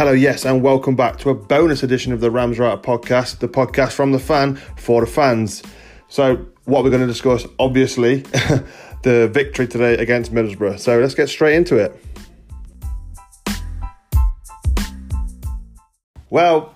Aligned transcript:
Hello, 0.00 0.12
yes, 0.12 0.46
and 0.46 0.62
welcome 0.62 0.96
back 0.96 1.18
to 1.18 1.28
a 1.28 1.34
bonus 1.34 1.82
edition 1.82 2.14
of 2.14 2.22
the 2.22 2.30
Rams 2.30 2.58
Writer 2.58 2.80
podcast, 2.80 3.40
the 3.40 3.48
podcast 3.50 3.92
from 3.92 4.12
the 4.12 4.18
fan 4.18 4.56
for 4.78 5.02
the 5.02 5.06
fans. 5.06 5.62
So, 6.08 6.46
what 6.64 6.82
we're 6.82 6.88
going 6.88 7.02
to 7.02 7.06
discuss, 7.06 7.46
obviously, 7.58 8.16
the 9.02 9.28
victory 9.30 9.68
today 9.68 9.98
against 9.98 10.32
Middlesbrough. 10.32 10.80
So, 10.80 10.98
let's 10.98 11.14
get 11.14 11.28
straight 11.28 11.54
into 11.54 11.76
it. 11.76 12.02
Well, 16.30 16.74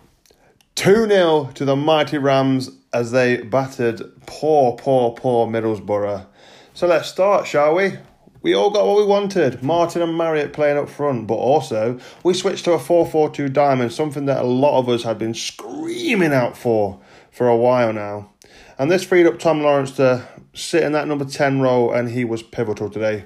2 0.75 1.09
0 1.09 1.51
to 1.55 1.65
the 1.65 1.77
mighty 1.77 2.19
Rams 2.19 2.73
as 2.93 3.11
they 3.11 3.39
battered 3.39 4.03
poor, 4.27 4.77
poor, 4.77 5.13
poor 5.13 5.47
Middlesbrough. 5.47 6.27
So, 6.75 6.87
let's 6.87 7.09
start, 7.09 7.47
shall 7.47 7.75
we? 7.75 7.95
We 8.45 8.55
all 8.55 8.69
got 8.69 8.87
what 8.87 8.99
we 8.99 9.07
wanted. 9.07 9.63
Martin 9.63 10.03
and 10.03 10.19
Marriott 10.19 10.53
playing 10.53 10.77
up 10.77 10.91
front, 10.91 11.27
but 11.27 11.37
also 11.37 11.99
we 12.23 12.35
switched 12.35 12.67
to 12.67 12.73
a 12.73 12.79
4-4-2 12.79 13.51
diamond, 13.51 13.91
something 13.91 14.27
that 14.27 14.43
a 14.43 14.47
lot 14.47 14.79
of 14.79 14.87
us 14.87 15.03
had 15.03 15.19
been 15.19 15.33
screaming 15.33 16.35
out 16.35 16.55
for 16.55 17.01
for 17.31 17.49
a 17.49 17.57
while 17.57 17.95
now. 17.95 18.33
And 18.79 18.91
this 18.91 19.03
freed 19.03 19.27
up 19.27 19.39
Tom 19.39 19.63
Lawrence 19.63 19.93
to 19.93 20.29
sit 20.53 20.83
in 20.83 20.93
that 20.93 21.09
number 21.09 21.25
10 21.25 21.63
role, 21.63 21.91
and 21.91 22.11
he 22.11 22.27
was 22.27 22.43
pivotal 22.43 22.91
today. 22.91 23.25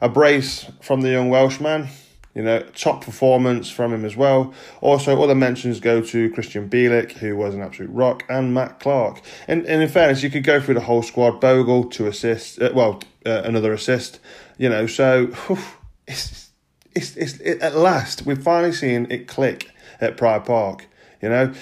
A 0.00 0.08
brace 0.08 0.70
from 0.80 1.00
the 1.00 1.10
young 1.10 1.30
Welshman, 1.30 1.88
you 2.34 2.42
know, 2.42 2.60
top 2.74 3.04
performance 3.04 3.70
from 3.70 3.92
him 3.92 4.04
as 4.04 4.16
well. 4.16 4.54
Also, 4.80 5.20
other 5.20 5.34
mentions 5.34 5.80
go 5.80 6.00
to 6.00 6.30
Krystian 6.30 6.68
Bielik, 6.68 7.12
who 7.12 7.36
was 7.36 7.54
an 7.54 7.62
absolute 7.62 7.90
rock, 7.90 8.24
and 8.28 8.54
Matt 8.54 8.78
Clarke. 8.78 9.20
And, 9.48 9.66
and 9.66 9.82
in 9.82 9.88
fairness, 9.88 10.22
you 10.22 10.30
could 10.30 10.44
go 10.44 10.60
through 10.60 10.74
the 10.74 10.80
whole 10.80 11.02
squad. 11.02 11.40
Bogle, 11.40 11.84
two 11.84 12.06
assists, 12.06 12.58
uh, 12.58 12.70
well, 12.74 13.00
uh, 13.26 13.42
another 13.44 13.72
assist. 13.72 14.20
You 14.58 14.68
know, 14.68 14.86
so 14.86 15.26
whew, 15.26 15.58
it's, 16.06 16.50
it's, 16.94 17.16
it's 17.16 17.34
it, 17.38 17.60
at 17.60 17.74
last 17.74 18.26
we've 18.26 18.42
finally 18.42 18.72
seen 18.72 19.06
it 19.10 19.26
click 19.26 19.70
at 20.00 20.16
Pride 20.16 20.44
Park. 20.44 20.86
You 21.22 21.30
know, 21.30 21.52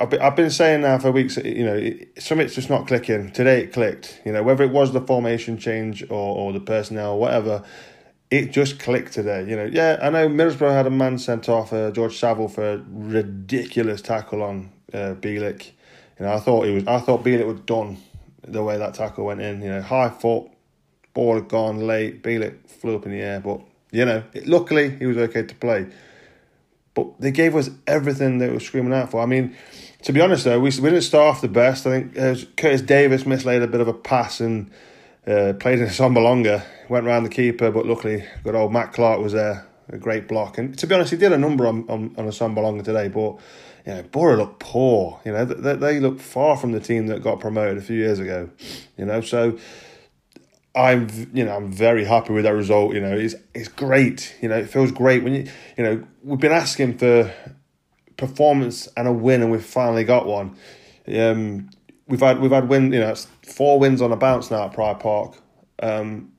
I've 0.00 0.10
been, 0.10 0.20
I've 0.20 0.36
been 0.36 0.50
saying 0.50 0.80
now 0.80 0.98
for 0.98 1.12
weeks. 1.12 1.36
You 1.36 1.64
know, 1.64 1.90
something's 2.18 2.54
just 2.54 2.70
not 2.70 2.86
clicking. 2.86 3.30
Today 3.30 3.62
it 3.62 3.72
clicked. 3.72 4.20
You 4.24 4.32
know, 4.32 4.42
whether 4.42 4.64
it 4.64 4.70
was 4.70 4.92
the 4.92 5.00
formation 5.00 5.58
change 5.58 6.02
or 6.04 6.36
or 6.36 6.52
the 6.52 6.60
personnel, 6.60 7.12
or 7.12 7.20
whatever. 7.20 7.62
It 8.34 8.50
just 8.50 8.80
clicked 8.80 9.12
today, 9.12 9.48
you 9.48 9.54
know. 9.54 9.64
Yeah, 9.64 9.96
I 10.02 10.10
know 10.10 10.28
Middlesbrough 10.28 10.72
had 10.72 10.88
a 10.88 10.90
man 10.90 11.18
sent 11.18 11.48
off, 11.48 11.72
uh, 11.72 11.92
George 11.92 12.18
Saville, 12.18 12.48
for 12.48 12.68
a 12.68 12.84
ridiculous 12.90 14.02
tackle 14.02 14.42
on 14.42 14.72
uh, 14.92 15.14
Bielik. 15.14 15.70
You 16.18 16.26
know, 16.26 16.32
I 16.32 16.40
thought 16.40 16.66
he 16.66 16.72
was. 16.72 16.84
I 16.88 16.98
thought 16.98 17.22
Bielik 17.22 17.46
was 17.46 17.60
done 17.60 17.98
the 18.42 18.64
way 18.64 18.76
that 18.76 18.94
tackle 18.94 19.26
went 19.26 19.40
in. 19.40 19.62
You 19.62 19.70
know, 19.70 19.82
high 19.82 20.08
foot, 20.08 20.48
ball 21.12 21.36
had 21.36 21.46
gone 21.46 21.86
late. 21.86 22.24
Bielik 22.24 22.68
flew 22.68 22.96
up 22.96 23.06
in 23.06 23.12
the 23.12 23.20
air, 23.20 23.38
but 23.38 23.60
you 23.92 24.04
know, 24.04 24.24
it, 24.32 24.48
luckily 24.48 24.90
he 24.90 25.06
was 25.06 25.16
okay 25.16 25.44
to 25.44 25.54
play. 25.54 25.86
But 26.94 27.20
they 27.20 27.30
gave 27.30 27.54
us 27.54 27.70
everything 27.86 28.38
they 28.38 28.50
were 28.50 28.58
screaming 28.58 28.94
out 28.94 29.12
for. 29.12 29.22
I 29.22 29.26
mean, 29.26 29.54
to 30.02 30.12
be 30.12 30.20
honest 30.20 30.42
though, 30.42 30.58
we 30.58 30.70
we 30.70 30.90
didn't 30.90 31.02
start 31.02 31.36
off 31.36 31.40
the 31.40 31.46
best. 31.46 31.86
I 31.86 32.00
think 32.00 32.18
uh, 32.18 32.34
Curtis 32.56 32.82
Davies 32.82 33.26
mislaid 33.26 33.62
a 33.62 33.68
bit 33.68 33.80
of 33.80 33.86
a 33.86 33.94
pass 33.94 34.40
and 34.40 34.72
uh, 35.26 35.54
played 35.54 35.80
in 35.80 35.86
Assombalonga. 35.86 36.64
Went 36.88 37.06
round 37.06 37.24
the 37.24 37.30
keeper, 37.30 37.70
but 37.70 37.86
luckily, 37.86 38.24
good 38.42 38.54
old 38.54 38.72
Matt 38.72 38.92
Clarke 38.92 39.20
was 39.20 39.32
there. 39.32 39.66
A 39.90 39.98
great 39.98 40.28
block, 40.28 40.56
and 40.56 40.78
to 40.78 40.86
be 40.86 40.94
honest, 40.94 41.10
he 41.10 41.16
did 41.18 41.32
a 41.32 41.38
number 41.38 41.66
on 41.66 41.86
on, 41.90 42.14
on 42.16 42.26
Assombalonga 42.26 42.84
today. 42.84 43.08
But 43.08 43.38
you 43.86 43.92
know, 43.92 44.02
Boro 44.04 44.36
looked 44.36 44.60
poor. 44.60 45.20
You 45.26 45.32
know, 45.32 45.44
they, 45.44 45.74
they 45.74 46.00
look 46.00 46.20
far 46.20 46.56
from 46.56 46.72
the 46.72 46.80
team 46.80 47.06
that 47.08 47.22
got 47.22 47.40
promoted 47.40 47.76
a 47.76 47.82
few 47.82 47.96
years 47.96 48.18
ago. 48.18 48.48
You 48.96 49.04
know, 49.04 49.20
so 49.20 49.58
I'm 50.74 51.08
you 51.32 51.44
know 51.44 51.54
I'm 51.54 51.70
very 51.70 52.04
happy 52.04 52.32
with 52.32 52.44
that 52.44 52.54
result. 52.54 52.94
You 52.94 53.00
know, 53.00 53.16
it's 53.16 53.34
it's 53.54 53.68
great. 53.68 54.34
You 54.40 54.48
know, 54.48 54.56
it 54.56 54.70
feels 54.70 54.90
great 54.90 55.22
when 55.22 55.34
you 55.34 55.48
you 55.76 55.84
know 55.84 56.04
we've 56.22 56.40
been 56.40 56.52
asking 56.52 56.98
for 56.98 57.32
performance 58.16 58.88
and 58.96 59.06
a 59.06 59.12
win, 59.12 59.42
and 59.42 59.50
we've 59.50 59.64
finally 59.64 60.04
got 60.04 60.26
one. 60.26 60.56
Um, 61.06 61.70
we've 62.08 62.20
had 62.20 62.40
we've 62.40 62.50
had 62.50 62.68
win 62.68 62.92
you 62.92 63.00
know 63.00 63.14
four 63.44 63.78
wins 63.78 64.02
on 64.02 64.12
a 64.12 64.16
bounce 64.16 64.50
now 64.50 64.64
at 64.64 64.72
Pride 64.72 65.00
Park. 65.00 65.36
Um, 65.82 66.32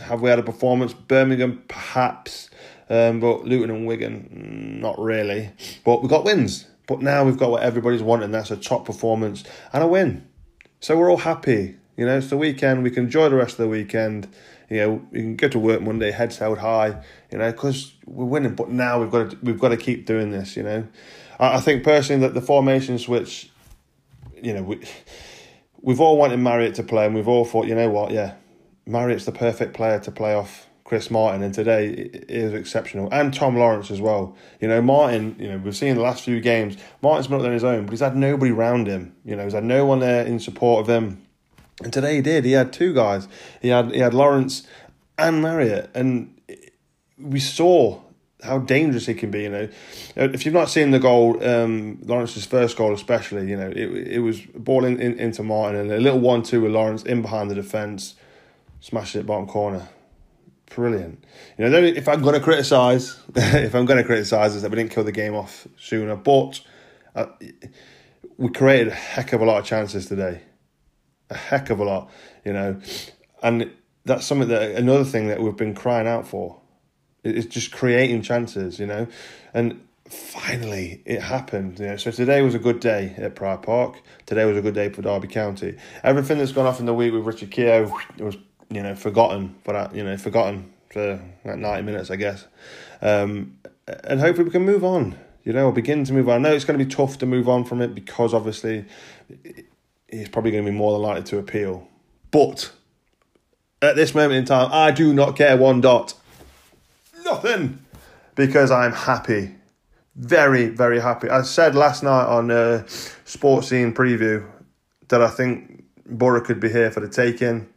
have 0.00 0.20
we 0.20 0.30
had 0.30 0.38
a 0.38 0.42
performance? 0.42 0.92
Birmingham 0.92 1.62
perhaps, 1.68 2.50
um, 2.90 3.20
but 3.20 3.44
Luton 3.44 3.70
and 3.70 3.86
Wigan 3.86 4.78
not 4.80 4.98
really. 4.98 5.50
But 5.84 6.02
we 6.02 6.08
got 6.08 6.24
wins. 6.24 6.66
But 6.86 7.02
now 7.02 7.24
we've 7.24 7.38
got 7.38 7.50
what 7.50 7.62
everybody's 7.62 8.02
wanting. 8.02 8.30
That's 8.30 8.50
a 8.50 8.56
top 8.56 8.84
performance 8.84 9.42
and 9.72 9.82
a 9.82 9.86
win. 9.86 10.28
So 10.80 10.96
we're 10.96 11.10
all 11.10 11.16
happy. 11.16 11.76
You 11.96 12.06
know, 12.06 12.18
it's 12.18 12.30
the 12.30 12.36
weekend. 12.36 12.82
We 12.82 12.90
can 12.90 13.04
enjoy 13.04 13.28
the 13.28 13.36
rest 13.36 13.52
of 13.52 13.58
the 13.58 13.68
weekend. 13.68 14.28
You 14.68 14.76
know, 14.76 15.06
we 15.10 15.20
can 15.20 15.36
go 15.36 15.48
to 15.48 15.58
work 15.58 15.80
Monday, 15.80 16.10
heads 16.10 16.38
held 16.38 16.58
high. 16.58 17.02
You 17.32 17.38
know, 17.38 17.50
because 17.50 17.94
we're 18.04 18.26
winning. 18.26 18.54
But 18.54 18.68
now 18.68 19.00
we've 19.00 19.10
got 19.10 19.30
to 19.30 19.38
we've 19.42 19.58
got 19.58 19.70
to 19.70 19.76
keep 19.76 20.06
doing 20.06 20.30
this. 20.30 20.56
You 20.56 20.62
know, 20.62 20.86
I, 21.40 21.56
I 21.56 21.60
think 21.60 21.82
personally 21.82 22.20
that 22.22 22.34
the 22.34 22.42
formation 22.42 22.98
switch. 22.98 23.50
You 24.40 24.52
know, 24.52 24.62
we 24.62 24.80
we've 25.80 26.00
all 26.00 26.16
wanted 26.16 26.38
Marriott 26.38 26.74
to 26.76 26.82
play, 26.82 27.06
and 27.06 27.14
we've 27.14 27.28
all 27.28 27.44
thought, 27.44 27.66
you 27.66 27.74
know 27.74 27.90
what, 27.90 28.10
yeah, 28.10 28.34
Marriott's 28.86 29.24
the 29.24 29.32
perfect 29.32 29.74
player 29.74 29.98
to 30.00 30.10
play 30.10 30.34
off 30.34 30.66
Chris 30.86 31.10
Martin, 31.10 31.42
and 31.42 31.52
today 31.52 31.88
is 32.28 32.52
exceptional, 32.52 33.08
and 33.10 33.34
Tom 33.34 33.56
Lawrence 33.56 33.90
as 33.90 34.00
well. 34.00 34.36
You 34.60 34.68
know, 34.68 34.80
Martin. 34.80 35.34
You 35.38 35.48
know, 35.48 35.58
we've 35.58 35.76
seen 35.76 35.96
the 35.96 36.00
last 36.00 36.22
few 36.24 36.40
games. 36.40 36.76
Martin's 37.02 37.26
been 37.26 37.36
up 37.36 37.42
there 37.42 37.50
on 37.50 37.54
his 37.54 37.64
own, 37.64 37.86
but 37.86 37.90
he's 37.90 38.00
had 38.00 38.16
nobody 38.16 38.52
around 38.52 38.86
him. 38.86 39.12
You 39.24 39.34
know, 39.34 39.42
he's 39.42 39.52
had 39.52 39.64
no 39.64 39.84
one 39.84 39.98
there 39.98 40.24
in 40.24 40.38
support 40.38 40.82
of 40.82 40.88
him. 40.88 41.26
And 41.82 41.92
today 41.92 42.14
he 42.14 42.22
did. 42.22 42.44
He 42.44 42.52
had 42.52 42.72
two 42.72 42.94
guys. 42.94 43.26
He 43.60 43.68
had 43.68 43.90
he 43.90 43.98
had 43.98 44.14
Lawrence 44.14 44.64
and 45.18 45.42
Marriott, 45.42 45.90
and 45.92 46.40
we 47.18 47.40
saw 47.40 48.00
how 48.42 48.58
dangerous 48.58 49.06
he 49.06 49.14
can 49.14 49.30
be. 49.30 49.42
You 49.42 49.48
know, 49.50 49.68
if 50.16 50.44
you've 50.44 50.54
not 50.54 50.68
seen 50.68 50.90
the 50.90 50.98
goal, 50.98 51.42
um, 51.46 51.98
Lawrence's 52.04 52.46
first 52.46 52.76
goal 52.76 52.92
especially, 52.94 53.48
you 53.48 53.56
know, 53.56 53.70
it 53.70 54.08
it 54.14 54.18
was 54.20 54.40
ball 54.40 54.84
in, 54.84 55.00
in, 55.00 55.18
into 55.18 55.42
Martin 55.42 55.80
and 55.80 55.92
a 55.92 55.98
little 55.98 56.20
one 56.20 56.42
two 56.42 56.60
with 56.60 56.72
Lawrence 56.72 57.02
in 57.02 57.22
behind 57.22 57.50
the 57.50 57.54
defence, 57.54 58.14
smashed 58.80 59.16
it 59.16 59.26
bottom 59.26 59.46
corner. 59.46 59.88
Brilliant. 60.74 61.24
You 61.56 61.68
know, 61.68 61.78
if 61.78 62.08
I'm 62.08 62.22
going 62.22 62.34
to 62.34 62.40
criticise, 62.40 63.20
if 63.36 63.74
I'm 63.74 63.86
going 63.86 63.98
to 63.98 64.04
criticise, 64.04 64.54
is 64.54 64.62
that 64.62 64.70
we 64.70 64.76
didn't 64.76 64.90
kill 64.90 65.04
the 65.04 65.12
game 65.12 65.34
off 65.34 65.66
sooner, 65.78 66.16
but 66.16 66.60
uh, 67.14 67.26
we 68.36 68.50
created 68.50 68.88
a 68.88 68.94
heck 68.94 69.32
of 69.32 69.40
a 69.40 69.44
lot 69.44 69.58
of 69.58 69.64
chances 69.64 70.06
today 70.06 70.42
a 71.30 71.36
heck 71.36 71.70
of 71.70 71.80
a 71.80 71.84
lot, 71.84 72.10
you 72.44 72.52
know, 72.52 72.80
and 73.42 73.70
that's 74.04 74.26
something 74.26 74.48
that 74.48 74.72
another 74.72 75.04
thing 75.04 75.28
that 75.28 75.40
we've 75.40 75.56
been 75.56 75.74
crying 75.74 76.06
out 76.06 76.26
for 76.26 76.60
is 77.34 77.46
just 77.46 77.72
creating 77.72 78.22
chances, 78.22 78.78
you 78.78 78.86
know, 78.86 79.06
and 79.54 79.80
finally 80.08 81.02
it 81.04 81.20
happened. 81.20 81.78
You 81.78 81.86
know, 81.86 81.96
so 81.96 82.10
today 82.10 82.42
was 82.42 82.54
a 82.54 82.58
good 82.58 82.80
day 82.80 83.14
at 83.16 83.34
Pride 83.34 83.62
Park. 83.62 84.00
Today 84.26 84.44
was 84.44 84.56
a 84.56 84.62
good 84.62 84.74
day 84.74 84.88
for 84.88 85.02
Derby 85.02 85.28
County. 85.28 85.76
Everything 86.02 86.38
that's 86.38 86.52
gone 86.52 86.66
off 86.66 86.80
in 86.80 86.86
the 86.86 86.94
week 86.94 87.12
with 87.12 87.24
Richard 87.24 87.50
Keogh 87.50 87.92
was, 88.18 88.36
you 88.70 88.82
know, 88.82 88.94
forgotten, 88.94 89.56
but 89.64 89.94
you 89.94 90.04
know, 90.04 90.16
forgotten 90.16 90.72
for 90.90 91.20
like 91.44 91.58
ninety 91.58 91.82
minutes, 91.82 92.10
I 92.10 92.16
guess. 92.16 92.46
Um, 93.02 93.58
and 94.04 94.20
hopefully 94.20 94.44
we 94.44 94.50
can 94.50 94.64
move 94.64 94.84
on. 94.84 95.18
You 95.44 95.52
know, 95.52 95.70
begin 95.70 96.02
to 96.04 96.12
move 96.12 96.28
on. 96.28 96.34
I 96.44 96.48
know 96.48 96.54
it's 96.56 96.64
going 96.64 96.78
to 96.78 96.84
be 96.84 96.90
tough 96.90 97.18
to 97.18 97.26
move 97.26 97.48
on 97.48 97.64
from 97.64 97.80
it 97.80 97.94
because 97.94 98.34
obviously 98.34 98.84
he's 100.10 100.28
probably 100.28 100.50
going 100.50 100.64
to 100.64 100.70
be 100.70 100.76
more 100.76 100.92
than 100.92 101.02
likely 101.02 101.22
to 101.24 101.38
appeal. 101.38 101.86
But 102.32 102.72
at 103.80 103.94
this 103.94 104.12
moment 104.12 104.34
in 104.34 104.44
time, 104.44 104.70
I 104.72 104.90
do 104.90 105.14
not 105.14 105.36
care 105.36 105.56
one 105.56 105.80
dot. 105.80 106.14
Nothing. 107.26 107.84
Because 108.36 108.70
I'm 108.70 108.92
happy. 108.92 109.54
Very, 110.14 110.68
very 110.68 111.00
happy. 111.00 111.28
I 111.28 111.42
said 111.42 111.74
last 111.74 112.04
night 112.04 112.26
on 112.26 112.50
uh, 112.50 112.86
Sports 113.24 113.68
Scene 113.68 113.92
Preview 113.92 114.48
that 115.08 115.20
I 115.20 115.28
think 115.28 115.84
Boro 116.06 116.40
could 116.40 116.60
be 116.60 116.68
here 116.68 116.90
for 116.90 117.00
the 117.00 117.08
taking. 117.08 117.68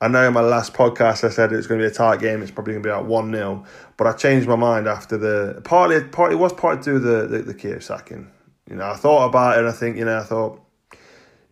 I 0.00 0.08
know 0.08 0.26
in 0.26 0.32
my 0.32 0.40
last 0.40 0.72
podcast 0.72 1.22
I 1.22 1.28
said 1.28 1.52
it's 1.52 1.66
going 1.66 1.80
to 1.80 1.86
be 1.86 1.90
a 1.92 1.94
tight 1.94 2.20
game. 2.20 2.40
It's 2.40 2.50
probably 2.50 2.72
going 2.72 2.82
to 2.82 2.88
be 2.88 2.92
like 2.92 3.04
one 3.04 3.32
0 3.32 3.64
but 3.98 4.06
I 4.06 4.12
changed 4.12 4.48
my 4.48 4.56
mind 4.56 4.86
after 4.86 5.18
the 5.18 5.60
partly. 5.64 6.02
Partly 6.04 6.36
it 6.36 6.38
was 6.38 6.52
partly 6.52 6.82
to 6.84 6.98
the 6.98 7.26
the, 7.26 7.42
the 7.42 7.54
Keogh 7.54 7.80
sacking. 7.80 8.30
You 8.70 8.76
know, 8.76 8.88
I 8.88 8.94
thought 8.94 9.26
about 9.26 9.56
it. 9.56 9.60
and 9.60 9.68
I 9.68 9.72
think 9.72 9.96
you 9.96 10.04
know, 10.04 10.18
I 10.18 10.22
thought 10.22 10.60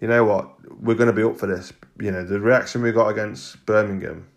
you 0.00 0.08
know 0.08 0.25
what, 0.25 0.49
we're 0.81 0.94
going 0.94 1.08
to 1.08 1.12
be 1.12 1.25
up 1.25 1.37
for 1.37 1.46
this. 1.46 1.72
You 2.00 2.12
know, 2.12 2.25
the 2.25 2.40
reaction 2.40 2.82
we 2.82 2.93
got 2.93 3.08
against 3.08 3.66
Birmingham 3.66 4.28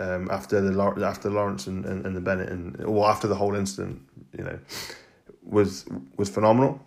um, 0.00 0.28
after 0.30 0.60
the 0.60 1.04
after 1.06 1.30
Lawrence 1.30 1.66
and, 1.66 1.84
and, 1.84 2.06
and 2.06 2.16
the 2.16 2.20
Bennett 2.20 2.48
and 2.48 2.82
or 2.84 3.08
after 3.08 3.28
the 3.28 3.34
whole 3.34 3.54
incident, 3.54 4.00
you 4.36 4.42
know, 4.42 4.58
was 5.42 5.84
was 6.16 6.30
phenomenal. 6.30 6.80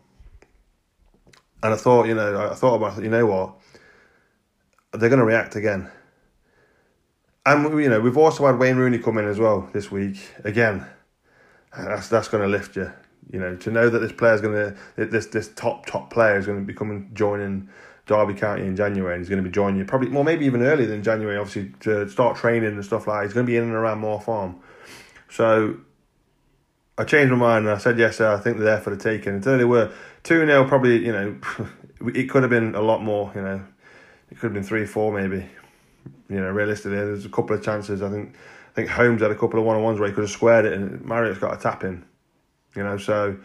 And 1.62 1.74
I 1.74 1.78
thought, 1.78 2.08
you 2.08 2.16
know, 2.16 2.50
I 2.52 2.56
thought 2.56 2.76
about, 2.76 3.02
you 3.02 3.10
know 3.10 3.26
what, 3.26 3.54
they're 4.92 5.10
going 5.10 5.20
to 5.20 5.26
react 5.26 5.56
again. 5.56 5.90
And 7.46 7.80
you 7.80 7.90
know, 7.90 8.02
we've 8.02 8.18
also 8.18 8.46
had 8.48 8.58
Wayne 8.58 8.76
Rooney 8.76 8.98
come 8.98 9.18
in 9.18 9.28
as 9.28 9.40
well 9.40 9.70
this 9.74 9.92
week 9.92 10.18
again. 10.44 10.86
That's 11.78 12.08
that's 12.08 12.28
going 12.28 12.44
to 12.44 12.50
lift 12.50 12.76
you. 12.76 12.92
You 13.32 13.40
know, 13.40 13.56
to 13.56 13.72
know 13.72 13.90
that 13.90 14.00
this 14.00 14.12
player 14.12 14.34
is 14.34 14.42
going 14.42 14.56
to 14.98 15.06
this 15.06 15.28
this 15.28 15.50
top 15.54 15.86
top 15.86 16.12
player 16.12 16.38
is 16.38 16.46
going 16.46 16.60
to 16.60 16.66
be 16.66 16.74
coming 16.74 17.12
joining 17.14 17.70
Derby 18.06 18.34
County 18.34 18.64
in 18.64 18.76
January, 18.76 19.14
and 19.14 19.22
he's 19.22 19.30
going 19.30 19.42
to 19.42 19.48
be 19.48 19.54
joining 19.54 19.80
you 19.80 19.86
probably 19.86 20.10
well 20.10 20.24
maybe 20.24 20.46
even 20.46 20.62
earlier 20.62 20.88
than 20.88 21.04
January, 21.04 21.38
obviously 21.38 21.74
to 21.82 22.10
start 22.10 22.36
training 22.38 22.74
and 22.74 22.84
stuff 22.84 23.08
like. 23.08 23.20
that. 23.20 23.26
He's 23.26 23.34
going 23.34 23.46
to 23.46 23.52
be 23.52 23.58
in 23.58 23.64
and 23.64 23.74
around 23.74 24.00
Moor 24.00 24.20
Farm, 24.20 24.60
so 25.30 25.78
I 26.98 27.06
changed 27.06 27.32
my 27.32 27.38
mind 27.38 27.66
and 27.66 27.74
I 27.74 27.78
said 27.78 27.98
yes. 27.98 28.18
sir, 28.18 28.34
I 28.34 28.40
think 28.40 28.58
they're 28.58 28.66
there 28.66 28.82
for 28.82 28.90
the 28.90 28.98
taking. 28.98 29.36
Until 29.36 29.58
they 29.58 29.66
were 29.66 29.92
two 30.24 30.46
0 30.46 30.66
probably. 30.68 31.06
You 31.06 31.12
know, 31.12 31.38
it 32.14 32.30
could 32.30 32.44
have 32.44 32.50
been 32.50 32.76
a 32.76 32.82
lot 32.82 33.02
more. 33.02 33.32
You 33.36 33.42
know, 33.42 33.64
it 34.30 34.36
could 34.36 34.48
have 34.48 34.54
been 34.54 34.64
three 34.64 34.86
four 34.86 35.14
maybe. 35.14 35.46
You 36.30 36.42
know, 36.42 36.50
realistically, 36.50 36.98
there's 36.98 37.26
a 37.26 37.30
couple 37.30 37.56
of 37.56 37.64
chances. 37.64 38.02
I 38.02 38.10
think 38.10 38.36
I 38.72 38.76
think 38.76 38.90
Holmes 38.90 39.22
had 39.22 39.32
a 39.32 39.36
couple 39.36 39.60
of 39.60 39.66
one 39.66 39.76
on 39.76 39.84
ones 39.84 40.00
where 40.00 40.10
he 40.10 40.16
could 40.16 40.24
have 40.24 40.32
squared 40.32 40.66
it, 40.66 40.74
and 40.74 41.04
Marriott's 41.06 41.40
got 41.40 41.54
a 41.54 41.58
tap 41.58 41.84
in. 41.84 42.04
You 42.76 42.84
know, 42.84 42.98
so 42.98 43.38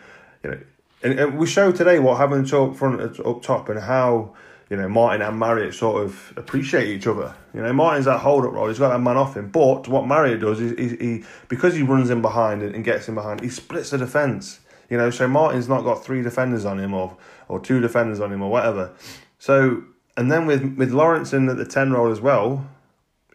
you 0.43 0.51
know, 0.51 0.61
and, 1.03 1.19
and 1.19 1.39
we 1.39 1.47
showed 1.47 1.77
today 1.77 1.99
what 1.99 2.19
having 2.19 2.53
up 2.53 2.77
front 2.77 3.21
up 3.21 3.43
top 3.43 3.69
and 3.69 3.79
how 3.79 4.35
you 4.71 4.77
know, 4.77 4.89
Martin 4.89 5.23
and 5.23 5.39
Marriott 5.39 5.75
sort 5.75 6.05
of 6.05 6.33
appreciate 6.37 6.89
each 6.89 7.07
other. 7.07 7.35
You 7.55 7.63
know, 7.63 7.73
Martin's 7.73 8.05
that 8.05 8.19
hold 8.19 8.45
up 8.45 8.53
role, 8.53 8.69
he's 8.69 8.79
got 8.79 8.91
that 8.91 8.99
man 8.99 9.17
off 9.17 9.37
him. 9.37 9.49
But 9.49 9.89
what 9.89 10.07
Marriott 10.07 10.41
does 10.41 10.61
is, 10.61 10.73
is 10.73 10.93
he, 11.01 11.25
because 11.49 11.75
he 11.75 11.83
runs 11.83 12.11
in 12.11 12.21
behind 12.21 12.63
and 12.63 12.85
gets 12.85 13.09
in 13.09 13.15
behind, 13.15 13.41
he 13.41 13.49
splits 13.49 13.91
the 13.91 13.99
defence. 13.99 14.61
You 14.91 14.97
know, 14.97 15.11
so 15.11 15.27
Martin's 15.29 15.69
not 15.69 15.85
got 15.85 16.05
three 16.05 16.23
defenders 16.23 16.65
on 16.65 16.79
him 16.79 16.95
or 16.95 17.17
or 17.49 17.59
two 17.61 17.81
defenders 17.81 18.21
on 18.21 18.33
him 18.33 18.43
or 18.43 18.51
whatever. 18.51 18.93
So, 19.39 19.83
and 20.17 20.31
then 20.31 20.47
with, 20.47 20.77
with 20.77 20.93
Lawrence 20.93 21.33
in 21.33 21.49
at 21.49 21.57
the 21.57 21.65
10 21.65 21.93
role 21.93 22.11
as 22.11 22.21
well, 22.21 22.69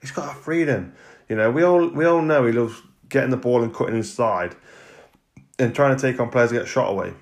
he's 0.02 0.12
got 0.12 0.36
a 0.36 0.36
freedom. 0.36 0.94
You 1.30 1.36
know, 1.36 1.50
we 1.50 1.64
all 1.64 1.88
we 1.88 2.06
all 2.06 2.22
know 2.22 2.46
he 2.46 2.52
loves 2.52 2.82
getting 3.10 3.32
the 3.32 3.38
ball 3.38 3.64
and 3.64 3.74
cutting 3.74 3.96
inside 3.96 4.56
and 5.58 5.74
trying 5.74 5.96
to 5.96 6.02
take 6.02 6.20
on 6.20 6.30
players 6.30 6.50
to 6.50 6.58
get 6.58 6.68
shot 6.68 6.90
away. 6.90 7.14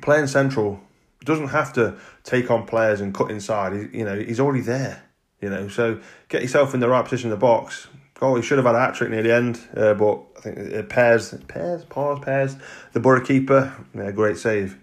Playing 0.00 0.28
central 0.28 0.80
doesn't 1.28 1.48
have 1.48 1.72
to 1.74 1.96
take 2.24 2.50
on 2.50 2.66
players 2.66 3.00
and 3.00 3.14
cut 3.14 3.30
inside. 3.30 3.72
He, 3.72 3.98
you 3.98 4.04
know, 4.04 4.18
he's 4.18 4.40
already 4.40 4.62
there. 4.62 5.04
You 5.40 5.50
know, 5.50 5.68
so 5.68 6.00
get 6.28 6.42
yourself 6.42 6.74
in 6.74 6.80
the 6.80 6.88
right 6.88 7.04
position 7.04 7.28
in 7.28 7.30
the 7.30 7.36
box. 7.40 7.86
Oh, 8.20 8.34
he 8.34 8.42
should 8.42 8.58
have 8.58 8.66
had 8.66 8.74
a 8.74 8.80
hat 8.80 8.94
trick 8.96 9.10
near 9.10 9.22
the 9.22 9.32
end, 9.32 9.60
uh, 9.76 9.94
but 9.94 10.20
I 10.38 10.40
think 10.40 10.58
it 10.58 10.88
pairs, 10.88 11.32
pairs, 11.46 11.84
pause, 11.84 12.18
pairs. 12.18 12.56
The 12.92 12.98
Boro 12.98 13.20
keeper, 13.20 13.72
yeah, 13.94 14.10
great 14.10 14.36
save. 14.36 14.76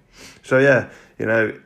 So 0.43 0.59
yeah, 0.59 0.89
you 1.19 1.25
know, 1.25 1.59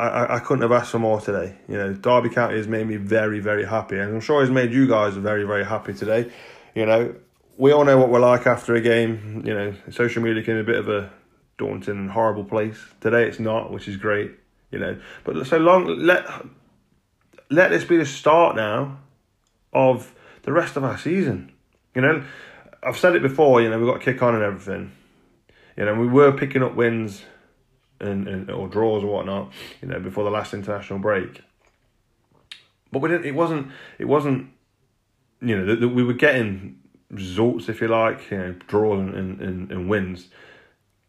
I, 0.00 0.36
I 0.36 0.38
couldn't 0.40 0.62
have 0.62 0.72
asked 0.72 0.90
for 0.90 0.98
more 0.98 1.20
today. 1.20 1.54
You 1.68 1.76
know, 1.76 1.92
Derby 1.92 2.30
County 2.30 2.56
has 2.56 2.66
made 2.66 2.88
me 2.88 2.96
very, 2.96 3.38
very 3.38 3.64
happy, 3.64 3.98
and 3.98 4.14
I'm 4.14 4.20
sure 4.20 4.42
it's 4.42 4.50
made 4.50 4.72
you 4.72 4.88
guys 4.88 5.14
very, 5.14 5.44
very 5.44 5.64
happy 5.64 5.94
today. 5.94 6.32
You 6.74 6.86
know, 6.86 7.14
we 7.56 7.70
all 7.70 7.84
know 7.84 7.98
what 7.98 8.08
we're 8.08 8.18
like 8.18 8.48
after 8.48 8.74
a 8.74 8.80
game. 8.80 9.42
You 9.46 9.54
know, 9.54 9.74
social 9.90 10.22
media 10.22 10.42
can 10.42 10.54
be 10.54 10.60
a 10.60 10.64
bit 10.64 10.78
of 10.78 10.88
a 10.88 11.12
daunting 11.62 11.96
and 11.96 12.10
horrible 12.10 12.44
place. 12.44 12.78
Today 13.00 13.26
it's 13.28 13.38
not, 13.38 13.72
which 13.72 13.86
is 13.86 13.96
great, 13.96 14.32
you 14.72 14.78
know. 14.78 14.98
But 15.24 15.46
so 15.46 15.58
long, 15.58 15.86
let 15.86 16.26
let 17.50 17.70
this 17.70 17.84
be 17.84 17.96
the 17.96 18.06
start 18.06 18.56
now 18.56 18.98
of 19.72 20.14
the 20.42 20.52
rest 20.52 20.76
of 20.76 20.82
our 20.82 20.98
season. 20.98 21.52
You 21.94 22.02
know, 22.02 22.24
I've 22.82 22.96
said 22.96 23.14
it 23.14 23.22
before. 23.22 23.62
You 23.62 23.70
know, 23.70 23.78
we've 23.78 23.86
got 23.86 24.00
to 24.00 24.12
kick 24.12 24.22
on 24.22 24.34
and 24.34 24.42
everything. 24.42 24.92
You 25.76 25.84
know, 25.84 25.94
we 25.94 26.08
were 26.08 26.32
picking 26.32 26.62
up 26.62 26.74
wins 26.74 27.22
and, 28.00 28.26
and 28.26 28.50
or 28.50 28.66
draws 28.66 29.04
or 29.04 29.06
whatnot. 29.06 29.52
You 29.80 29.88
know, 29.88 30.00
before 30.00 30.24
the 30.24 30.30
last 30.30 30.52
international 30.52 30.98
break. 30.98 31.42
But 32.90 33.00
we 33.00 33.08
didn't. 33.08 33.26
It 33.26 33.34
wasn't. 33.34 33.68
It 33.98 34.06
wasn't. 34.06 34.50
You 35.40 35.58
know, 35.58 35.76
that 35.76 35.88
we 35.88 36.04
were 36.04 36.12
getting 36.12 36.78
results, 37.10 37.68
if 37.68 37.80
you 37.80 37.88
like, 37.88 38.30
you 38.30 38.38
know, 38.38 38.52
draws 38.68 38.98
and, 39.00 39.40
and, 39.40 39.70
and 39.70 39.88
wins 39.88 40.28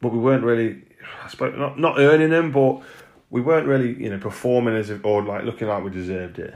but 0.04 0.12
we 0.12 0.20
weren't 0.20 0.44
really, 0.44 0.84
I 1.24 1.30
suppose, 1.30 1.58
not, 1.58 1.80
not 1.80 1.98
earning 1.98 2.30
them, 2.30 2.52
but 2.52 2.82
we 3.30 3.42
weren't 3.42 3.66
really, 3.66 3.94
you 4.04 4.10
know, 4.10 4.20
performing 4.20 4.76
as 4.76 4.90
if, 4.90 5.04
or 5.04 5.24
like 5.24 5.46
looking 5.46 5.68
like 5.68 5.84
we 5.84 5.90
deserved 5.90 6.38
it. 6.38 6.54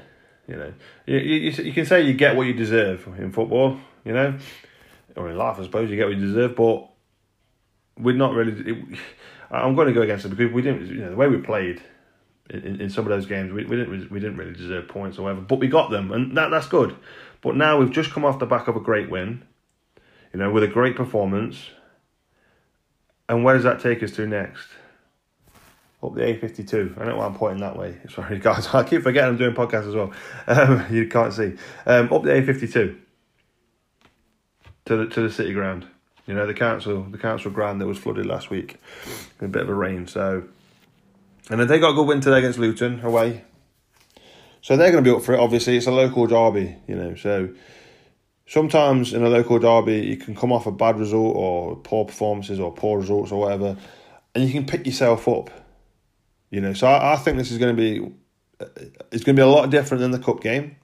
You 0.48 0.56
know, 0.58 0.74
you, 1.06 1.18
you, 1.18 1.52
you 1.64 1.74
can 1.74 1.86
say 1.86 2.02
you 2.02 2.14
get 2.14 2.36
what 2.36 2.44
you 2.44 2.54
deserve 2.54 3.08
in 3.18 3.32
football, 3.32 3.80
you 4.06 4.14
know, 4.14 4.38
or 5.16 5.30
in 5.30 5.38
life, 5.38 5.58
I 5.60 5.64
suppose, 5.64 5.90
you 5.90 5.96
get 5.96 6.08
what 6.08 6.16
you 6.16 6.28
deserve, 6.28 6.56
but 6.56 6.90
we're 7.98 8.16
not 8.16 8.34
really. 8.34 8.52
It, 8.52 9.00
I'm 9.50 9.76
going 9.76 9.88
to 9.88 9.94
go 9.94 10.02
against 10.02 10.26
it 10.26 10.30
because 10.30 10.52
we 10.52 10.62
didn't, 10.62 10.88
you 10.88 11.02
know, 11.02 11.10
the 11.10 11.16
way 11.16 11.28
we 11.28 11.38
played 11.38 11.82
in, 12.50 12.82
in 12.82 12.90
some 12.90 13.06
of 13.06 13.10
those 13.10 13.26
games, 13.26 13.52
we, 13.52 13.66
we 13.66 13.76
didn't 13.78 14.12
we 14.12 14.20
didn't 14.20 14.38
really 14.38 14.54
deserve 14.54 14.88
points 14.88 15.18
or 15.18 15.24
whatever, 15.24 15.42
but 15.42 15.60
we 15.60 15.68
got 15.68 15.90
them, 15.90 16.12
and 16.12 16.36
that 16.38 16.50
that's 16.50 16.68
good. 16.68 16.96
But 17.42 17.56
now 17.56 17.80
we've 17.80 17.92
just 17.92 18.12
come 18.12 18.26
off 18.26 18.40
the 18.40 18.46
back 18.46 18.68
of 18.68 18.76
a 18.76 18.82
great 18.82 19.10
win, 19.10 19.44
you 20.34 20.40
know, 20.40 20.52
with 20.52 20.64
a 20.64 20.68
great 20.68 20.96
performance, 20.96 21.70
and 23.30 23.44
where 23.44 23.56
does 23.56 23.64
that 23.64 23.80
take 23.80 24.04
us 24.04 24.12
to 24.12 24.28
next? 24.28 24.68
Up 26.04 26.14
the 26.14 26.22
A52. 26.22 26.94
I 26.94 27.00
don't 27.00 27.08
know 27.10 27.18
why 27.18 27.26
I'm 27.26 27.34
pointing 27.34 27.62
that 27.62 27.78
way. 27.78 27.98
Sorry, 28.10 28.40
guys. 28.40 28.68
I 28.74 28.84
keep 28.84 29.04
forgetting 29.04 29.32
I'm 29.32 29.38
doing 29.38 29.56
podcasts 29.56 29.88
as 29.88 29.96
well. 29.96 30.14
Um, 30.48 30.86
you 30.92 31.08
can't 31.08 31.34
see. 31.34 31.56
Um, 31.86 32.12
up 32.14 32.24
the 32.24 32.30
A52 32.30 32.98
to 34.86 34.98
the 34.98 35.08
to 35.08 35.22
the 35.22 35.32
city 35.32 35.54
ground. 35.54 35.88
You 36.26 36.34
know 36.34 36.46
the 36.46 36.54
council 36.54 37.04
the 37.04 37.18
council 37.18 37.52
ground 37.52 37.80
that 37.82 37.88
was 37.88 37.98
flooded 37.98 38.26
last 38.26 38.50
week. 38.50 38.78
A 39.42 39.48
bit 39.48 39.64
of 39.64 39.70
a 39.70 39.74
rain. 39.74 40.08
So, 40.08 40.44
and 41.50 41.60
then 41.60 41.68
they 41.68 41.80
got 41.80 41.92
a 41.92 41.94
good 41.94 42.08
win 42.08 42.22
today 42.22 42.40
against 42.40 42.60
Luton 42.60 43.02
away. 43.02 43.44
So 44.62 44.76
they're 44.76 44.92
going 44.92 45.04
to 45.04 45.10
be 45.10 45.16
up 45.16 45.24
for 45.24 45.34
it. 45.34 45.40
Obviously, 45.40 45.78
it's 45.78 45.88
a 45.88 45.92
local 45.92 46.28
derby. 46.28 46.76
You 46.88 46.96
know, 46.96 47.16
so 47.16 47.50
sometimes 48.48 49.14
in 49.14 49.24
a 49.24 49.30
local 49.30 49.60
derby 49.60 50.06
you 50.06 50.18
can 50.18 50.36
come 50.36 50.52
off 50.52 50.66
a 50.66 50.72
bad 50.72 50.98
result 50.98 51.36
or 51.36 51.76
poor 51.76 52.06
performances 52.06 52.60
or 52.60 52.74
poor 52.74 53.00
results 53.00 53.32
or 53.32 53.40
whatever, 53.40 53.78
and 54.34 54.44
you 54.44 54.52
can 54.52 54.66
pick 54.66 54.86
yourself 54.86 55.28
up. 55.28 55.52
You 56.50 56.62
know, 56.62 56.74
so 56.74 56.88
I, 56.88 57.14
I 57.14 57.16
think 57.18 57.38
this 57.38 57.52
is 57.52 57.58
going 57.58 57.76
to 57.76 57.82
be 57.82 58.12
it's 59.12 59.24
going 59.24 59.36
to 59.36 59.40
be 59.40 59.42
a 59.42 59.48
lot 59.48 59.70
different 59.70 60.02
than 60.02 60.12
the 60.12 60.20
cup 60.20 60.42
game. 60.42 60.78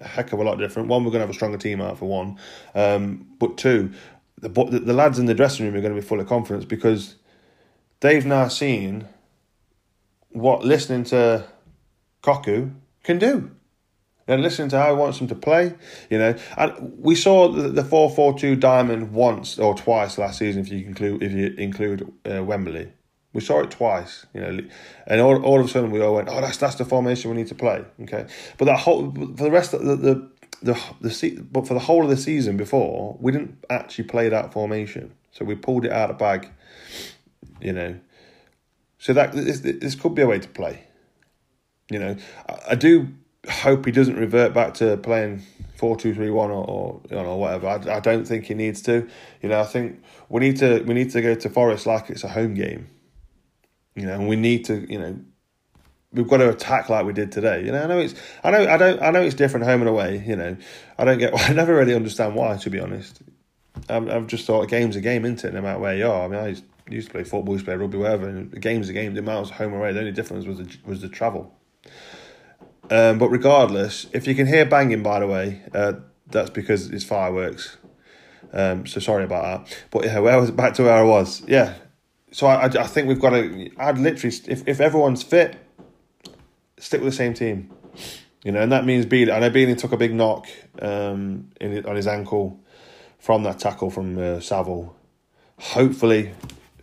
A 0.00 0.06
heck 0.06 0.32
of 0.32 0.38
a 0.38 0.44
lot 0.44 0.56
different. 0.56 0.88
One, 0.88 1.04
we're 1.04 1.10
going 1.10 1.20
to 1.20 1.26
have 1.26 1.30
a 1.30 1.34
stronger 1.34 1.56
team 1.56 1.80
out 1.80 1.98
for 1.98 2.04
one, 2.04 2.38
um, 2.74 3.26
but 3.38 3.56
two, 3.56 3.92
the, 4.38 4.48
the 4.48 4.78
the 4.78 4.92
lads 4.92 5.18
in 5.18 5.26
the 5.26 5.34
dressing 5.34 5.64
room 5.64 5.74
are 5.74 5.80
going 5.80 5.94
to 5.94 6.00
be 6.00 6.06
full 6.06 6.20
of 6.20 6.28
confidence 6.28 6.66
because 6.66 7.16
they've 8.00 8.26
now 8.26 8.48
seen 8.48 9.08
what 10.28 10.62
listening 10.64 11.02
to 11.04 11.46
Cocu 12.22 12.74
can 13.02 13.18
do 13.18 13.55
and 14.28 14.42
listening 14.42 14.68
to 14.70 14.78
how 14.78 14.94
he 14.94 14.96
wants 14.96 15.18
them 15.18 15.28
to 15.28 15.34
play. 15.34 15.74
You 16.10 16.18
know, 16.18 16.34
and 16.56 16.94
we 16.98 17.14
saw 17.14 17.48
the 17.48 17.84
four 17.84 18.10
four 18.10 18.38
two 18.38 18.56
diamond 18.56 19.12
once 19.12 19.58
or 19.58 19.74
twice 19.74 20.18
last 20.18 20.38
season 20.38 20.62
if 20.62 20.70
you 20.70 20.86
include 20.86 21.22
if 21.22 21.32
you 21.32 21.54
include 21.58 22.12
uh, 22.30 22.42
Wembley. 22.42 22.92
We 23.32 23.42
saw 23.42 23.60
it 23.60 23.70
twice, 23.70 24.24
you 24.32 24.40
know, 24.40 24.60
and 25.06 25.20
all, 25.20 25.42
all 25.42 25.60
of 25.60 25.66
a 25.66 25.68
sudden 25.68 25.90
we 25.90 26.00
all 26.00 26.14
went, 26.14 26.28
"Oh, 26.30 26.40
that's 26.40 26.56
that's 26.56 26.76
the 26.76 26.86
formation 26.86 27.30
we 27.30 27.36
need 27.36 27.48
to 27.48 27.54
play." 27.54 27.84
Okay, 28.02 28.26
but 28.56 28.64
that 28.64 28.78
whole 28.78 29.12
for 29.12 29.44
the 29.44 29.50
rest 29.50 29.74
of 29.74 29.84
the 29.84 29.96
the 29.96 30.30
the, 30.62 30.80
the 31.02 31.46
but 31.52 31.68
for 31.68 31.74
the 31.74 31.80
whole 31.80 32.04
of 32.04 32.08
the 32.08 32.16
season 32.16 32.56
before, 32.56 33.16
we 33.20 33.32
didn't 33.32 33.62
actually 33.68 34.04
play 34.04 34.30
that 34.30 34.54
formation, 34.54 35.12
so 35.32 35.44
we 35.44 35.54
pulled 35.54 35.84
it 35.84 35.92
out 35.92 36.10
of 36.10 36.16
bag. 36.16 36.48
You 37.60 37.72
know, 37.74 38.00
so 38.98 39.12
that 39.12 39.32
this 39.32 39.60
this 39.60 39.94
could 39.94 40.14
be 40.14 40.22
a 40.22 40.26
way 40.26 40.38
to 40.38 40.48
play. 40.48 40.84
You 41.90 41.98
know, 41.98 42.16
I, 42.48 42.58
I 42.70 42.74
do 42.74 43.08
hope 43.48 43.84
he 43.86 43.92
doesn't 43.92 44.16
revert 44.16 44.52
back 44.52 44.74
to 44.74 44.96
playing 44.96 45.42
four 45.76 45.96
two 45.96 46.14
three 46.14 46.30
one 46.30 46.50
or, 46.50 46.64
or 46.64 47.00
you 47.10 47.16
know 47.16 47.36
whatever. 47.36 47.68
I, 47.68 47.96
I 47.96 48.00
don't 48.00 48.26
think 48.26 48.46
he 48.46 48.54
needs 48.54 48.82
to. 48.82 49.08
You 49.42 49.48
know, 49.48 49.60
I 49.60 49.64
think 49.64 50.02
we 50.28 50.40
need 50.40 50.58
to 50.58 50.82
we 50.82 50.94
need 50.94 51.10
to 51.10 51.22
go 51.22 51.34
to 51.34 51.50
Forest 51.50 51.86
like 51.86 52.10
it's 52.10 52.24
a 52.24 52.28
home 52.28 52.54
game. 52.54 52.88
You 53.94 54.06
know, 54.06 54.14
and 54.14 54.28
we 54.28 54.36
need 54.36 54.64
to 54.66 54.90
you 54.90 54.98
know 54.98 55.18
we've 56.12 56.28
got 56.28 56.38
to 56.38 56.48
attack 56.48 56.88
like 56.88 57.04
we 57.06 57.12
did 57.12 57.30
today. 57.32 57.64
You 57.64 57.72
know, 57.72 57.82
I 57.82 57.86
know 57.86 57.98
it's 57.98 58.14
I 58.42 58.50
know 58.50 58.68
I 58.68 58.76
don't 58.76 59.02
I 59.02 59.10
know 59.10 59.22
it's 59.22 59.34
different 59.34 59.66
home 59.66 59.80
and 59.80 59.88
away. 59.88 60.24
You 60.26 60.36
know, 60.36 60.56
I 60.98 61.04
don't 61.04 61.18
get 61.18 61.38
I 61.48 61.52
never 61.52 61.74
really 61.74 61.94
understand 61.94 62.34
why 62.34 62.56
to 62.56 62.70
be 62.70 62.80
honest. 62.80 63.22
I've, 63.88 64.08
I've 64.08 64.26
just 64.26 64.46
thought 64.46 64.62
a 64.62 64.66
game's 64.66 64.96
a 64.96 65.00
game, 65.00 65.24
isn't 65.24 65.44
it? 65.44 65.54
No 65.54 65.60
matter 65.60 65.78
where 65.78 65.94
you 65.94 66.08
are. 66.08 66.24
I 66.24 66.28
mean, 66.28 66.40
I 66.40 66.48
used, 66.48 66.64
used 66.88 67.08
to 67.08 67.12
play 67.12 67.24
football, 67.24 67.54
used 67.54 67.66
to 67.66 67.70
play 67.72 67.76
rugby, 67.76 67.98
whatever. 67.98 68.26
And 68.26 68.52
a 68.54 68.58
game's 68.58 68.88
a 68.88 68.94
game. 68.94 69.12
The 69.12 69.20
amount 69.20 69.50
of 69.50 69.56
home 69.56 69.74
or 69.74 69.80
away. 69.80 69.92
The 69.92 70.00
only 70.00 70.12
difference 70.12 70.46
was 70.46 70.58
the 70.58 70.76
was 70.84 71.02
the 71.02 71.08
travel. 71.08 71.54
Um, 72.90 73.18
but 73.18 73.28
regardless, 73.28 74.06
if 74.12 74.26
you 74.26 74.34
can 74.34 74.46
hear 74.46 74.64
banging, 74.64 75.02
by 75.02 75.20
the 75.20 75.26
way, 75.26 75.62
uh, 75.74 75.94
that's 76.28 76.50
because 76.50 76.90
it's 76.90 77.04
fireworks. 77.04 77.76
Um, 78.52 78.86
so 78.86 79.00
sorry 79.00 79.24
about 79.24 79.66
that. 79.66 79.84
But 79.90 80.04
yeah, 80.04 80.18
where 80.20 80.40
was 80.40 80.50
back 80.50 80.74
to 80.74 80.84
where 80.84 80.94
I 80.94 81.02
was? 81.02 81.42
Yeah. 81.46 81.74
So 82.32 82.46
I, 82.46 82.66
I, 82.66 82.66
I 82.66 82.86
think 82.86 83.08
we've 83.08 83.20
got 83.20 83.30
to. 83.30 83.70
I'd 83.78 83.98
literally, 83.98 84.36
if 84.48 84.66
if 84.68 84.80
everyone's 84.80 85.22
fit, 85.22 85.56
stick 86.78 87.00
with 87.00 87.12
the 87.12 87.16
same 87.16 87.34
team. 87.34 87.72
You 88.44 88.52
know, 88.52 88.60
and 88.60 88.70
that 88.70 88.84
means 88.84 89.06
Bealey. 89.06 89.32
I 89.32 89.40
know 89.40 89.50
Bealey 89.50 89.76
took 89.76 89.92
a 89.92 89.96
big 89.96 90.14
knock 90.14 90.46
um, 90.80 91.50
in 91.60 91.84
on 91.84 91.96
his 91.96 92.06
ankle 92.06 92.60
from 93.18 93.42
that 93.42 93.58
tackle 93.58 93.90
from 93.90 94.18
uh, 94.18 94.40
Saville. 94.40 94.94
Hopefully, 95.58 96.32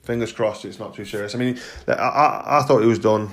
fingers 0.02 0.32
crossed, 0.32 0.66
it's 0.66 0.80
not 0.80 0.94
too 0.94 1.06
serious. 1.06 1.36
I 1.36 1.38
mean, 1.38 1.60
I, 1.88 1.92
I, 1.92 2.60
I 2.60 2.64
thought 2.64 2.84
it 2.84 2.88
was 2.88 3.00
done, 3.00 3.30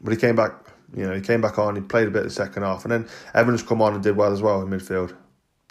but 0.00 0.12
he 0.12 0.16
came 0.16 0.34
back 0.34 0.54
you 0.94 1.06
know, 1.06 1.14
he 1.14 1.20
came 1.20 1.40
back 1.40 1.58
on, 1.58 1.76
he 1.76 1.82
played 1.82 2.08
a 2.08 2.10
bit 2.10 2.24
the 2.24 2.30
second 2.30 2.62
half, 2.62 2.84
and 2.84 2.92
then 2.92 3.08
Evans 3.34 3.62
come 3.62 3.80
on 3.82 3.94
and 3.94 4.02
did 4.02 4.16
well 4.16 4.32
as 4.32 4.42
well 4.42 4.60
in 4.62 4.68
midfield. 4.68 5.14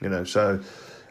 You 0.02 0.10
know, 0.10 0.24
so 0.24 0.62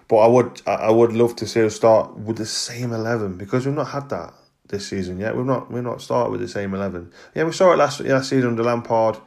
but 0.08 0.16
I 0.16 0.26
would 0.26 0.62
I 0.66 0.90
would 0.90 1.12
love 1.12 1.36
to 1.36 1.46
see 1.46 1.62
us 1.62 1.76
start 1.76 2.16
with 2.16 2.38
the 2.38 2.46
same 2.46 2.92
eleven 2.92 3.36
because 3.36 3.66
we've 3.66 3.74
not 3.74 3.88
had 3.88 4.08
that 4.08 4.32
this 4.68 4.86
season 4.86 5.18
yet. 5.18 5.36
We've 5.36 5.46
not 5.46 5.70
we've 5.70 5.82
not 5.82 6.00
started 6.00 6.30
with 6.30 6.40
the 6.40 6.48
same 6.48 6.74
eleven. 6.74 7.12
Yeah, 7.34 7.44
we 7.44 7.52
saw 7.52 7.72
it 7.72 7.76
last 7.76 8.00
last 8.00 8.30
season 8.30 8.50
under 8.50 8.64
Lampard, 8.64 9.18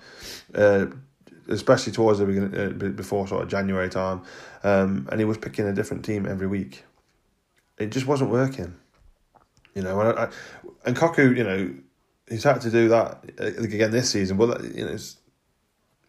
uh, 0.56 0.88
especially 1.48 1.94
towards 1.94 2.18
the 2.18 2.26
beginning 2.26 2.60
uh, 2.60 2.90
before 2.90 3.28
sort 3.28 3.44
of 3.44 3.50
January 3.50 3.90
time, 3.90 4.24
um, 4.64 5.08
and 5.12 5.20
he 5.20 5.26
was 5.26 5.38
picking 5.38 5.68
a 5.68 5.74
different 5.74 6.04
team 6.04 6.26
every 6.26 6.48
week. 6.48 6.84
it 7.78 7.92
just 7.92 8.08
wasn't 8.08 8.32
working. 8.32 8.76
You 9.76 9.84
know, 9.84 10.02
and, 10.02 10.20
I, 10.20 10.30
and 10.86 10.96
Cocu, 10.96 11.38
you 11.38 11.44
know, 11.44 11.74
he's 12.32 12.44
had 12.44 12.62
to 12.62 12.72
do 12.72 12.90
that 12.90 13.24
uh, 13.40 13.62
again 13.62 13.92
this 13.92 14.10
season. 14.10 14.38
But 14.38 14.64
you 14.64 14.86
know, 14.86 14.92
it's, 14.92 15.18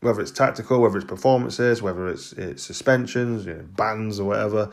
whether 0.00 0.20
it's 0.20 0.30
tactical, 0.30 0.80
whether 0.80 0.96
it's 0.96 1.06
performances, 1.06 1.82
whether 1.82 2.08
it's 2.08 2.32
it's 2.32 2.62
suspensions, 2.62 3.44
you 3.46 3.54
know, 3.54 3.64
bans 3.76 4.18
or 4.18 4.28
whatever, 4.28 4.70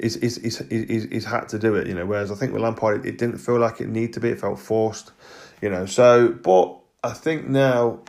he's 0.00 0.14
he's, 0.20 0.36
he's 0.36 0.58
he's 0.68 1.04
he's 1.04 1.24
had 1.24 1.48
to 1.48 1.58
do 1.58 1.74
it. 1.74 1.86
You 1.86 1.94
know, 1.94 2.06
whereas 2.06 2.30
I 2.30 2.34
think 2.34 2.52
with 2.52 2.62
Lampard, 2.62 3.04
it, 3.04 3.08
it 3.08 3.18
didn't 3.18 3.38
feel 3.38 3.58
like 3.58 3.80
it 3.80 3.88
needed 3.88 4.12
to 4.14 4.20
be. 4.20 4.30
It 4.30 4.40
felt 4.40 4.58
forced. 4.58 5.12
You 5.62 5.70
know, 5.70 5.86
so 5.86 6.28
but 6.28 6.78
I 7.02 7.12
think 7.12 7.48
now 7.48 8.00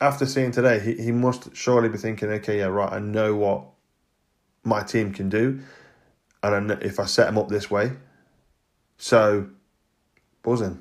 after 0.00 0.26
seeing 0.26 0.50
today, 0.50 0.80
he, 0.80 0.94
he 0.94 1.12
must 1.12 1.54
surely 1.54 1.88
be 1.88 1.96
thinking, 1.96 2.28
okay, 2.28 2.58
yeah, 2.58 2.64
right, 2.64 2.92
I 2.92 2.98
know 2.98 3.36
what 3.36 3.64
my 4.64 4.82
team 4.82 5.12
can 5.12 5.28
do, 5.28 5.60
and 6.42 6.72
I 6.72 6.74
if 6.76 6.98
I 6.98 7.06
set 7.06 7.26
them 7.26 7.38
up 7.38 7.48
this 7.48 7.70
way, 7.70 7.92
so 8.98 9.48
buzzing, 10.42 10.80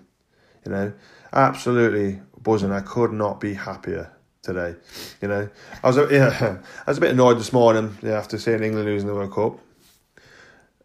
you 0.65 0.71
know, 0.71 0.93
absolutely 1.33 2.21
buzzing. 2.41 2.71
I 2.71 2.81
could 2.81 3.11
not 3.11 3.39
be 3.39 3.53
happier 3.53 4.11
today. 4.41 4.75
You 5.21 5.27
know, 5.27 5.49
I 5.83 5.87
was 5.87 5.97
yeah, 6.11 6.57
I 6.87 6.91
was 6.91 6.97
a 6.97 7.01
bit 7.01 7.11
annoyed 7.11 7.39
this 7.39 7.53
morning 7.53 7.97
yeah, 8.01 8.17
after 8.17 8.37
seeing 8.37 8.63
England 8.63 8.85
losing 8.85 9.07
the 9.07 9.15
World 9.15 9.33
Cup. 9.33 9.59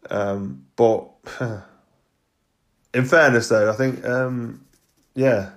Um, 0.09 0.65
but 0.75 1.09
in 2.93 3.05
fairness, 3.05 3.49
though, 3.49 3.69
I 3.71 3.75
think 3.75 4.05
um, 4.05 4.65
yeah, 5.15 5.51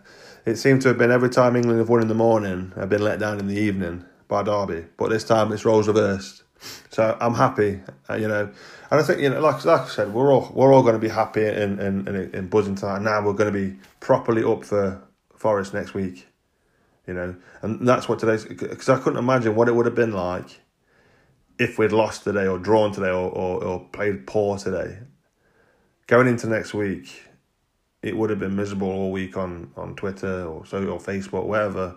it 0.44 0.56
seemed 0.56 0.82
to 0.82 0.88
have 0.88 0.99
been 0.99 1.11
every 1.11 1.30
time 1.30 1.56
England 1.56 1.78
have 1.78 1.88
won 1.88 2.02
in 2.02 2.09
the 2.09 2.14
morning, 2.14 2.73
I've 2.76 2.88
been 2.88 3.02
let 3.02 3.18
down 3.18 3.38
in 3.38 3.47
the 3.47 3.59
evening 3.59 4.04
by 4.28 4.42
Derby. 4.42 4.87
But 4.97 5.11
this 5.11 5.25
time 5.25 5.52
it's 5.52 5.64
roles 5.64 5.88
reversed. 5.88 6.42
So 6.90 7.17
I'm 7.21 7.35
happy, 7.35 7.81
uh, 8.09 8.14
you 8.14 8.29
know, 8.29 8.50
and 8.90 9.00
I 9.00 9.02
think 9.02 9.21
you 9.21 9.31
know, 9.31 9.40
like 9.40 9.64
like 9.64 9.83
I 9.83 9.88
said, 9.88 10.12
we're 10.12 10.33
all 10.33 10.50
we're 10.55 10.73
all 10.75 10.83
going 10.83 10.95
to 10.95 11.00
be 11.00 11.09
happy 11.09 11.47
and 11.47 11.81
and 11.81 12.09
and, 12.09 12.50
buzzing 12.50 12.75
tonight. 12.75 13.02
Now 13.02 13.25
we're 13.25 13.33
going 13.33 13.52
to 13.52 13.59
be 13.59 13.79
properly 14.00 14.45
up 14.45 14.64
for 14.64 15.02
Forest 15.37 15.73
next 15.73 15.95
week, 15.95 16.26
you 17.07 17.14
know, 17.14 17.35
and 17.62 17.87
that's 17.88 18.09
what 18.09 18.19
today's 18.19 18.45
because 18.45 18.88
I 18.88 18.99
couldn't 18.99 19.19
imagine 19.19 19.55
what 19.55 19.69
it 19.69 19.75
would 19.75 19.87
have 19.87 19.95
been 19.95 20.12
like 20.12 20.61
if 21.61 21.79
we'd 21.79 21.93
lost 21.93 22.25
today 22.25 22.47
or 22.47 22.59
drawn 22.59 22.90
today 22.90 23.11
or, 23.11 23.31
or, 23.31 23.62
or 23.62 23.88
played 23.93 24.26
poor 24.26 24.57
today. 24.57 24.99
Going 26.07 26.26
into 26.26 26.49
next 26.49 26.73
week, 26.73 27.23
it 28.02 28.17
would 28.17 28.31
have 28.31 28.38
been 28.38 28.57
miserable 28.57 28.88
all 28.88 29.12
week 29.12 29.37
on, 29.37 29.71
on 29.76 29.95
Twitter 29.95 30.47
or 30.47 30.64
so 30.64 30.79
or 30.87 30.99
Facebook, 30.99 31.47
wherever. 31.47 31.97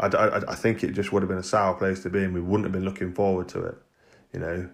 I, 0.00 0.06
I, 0.06 0.52
I 0.52 0.54
think 0.54 0.82
it 0.82 0.92
just 0.92 1.12
would 1.12 1.22
have 1.22 1.28
been 1.28 1.38
a 1.38 1.42
sour 1.42 1.74
place 1.74 2.02
to 2.04 2.10
be, 2.10 2.24
and 2.24 2.32
we 2.32 2.40
wouldn't 2.40 2.64
have 2.64 2.72
been 2.72 2.86
looking 2.86 3.12
forward 3.12 3.48
to 3.50 3.62
it, 3.64 3.76
you 4.32 4.40
know. 4.40 4.68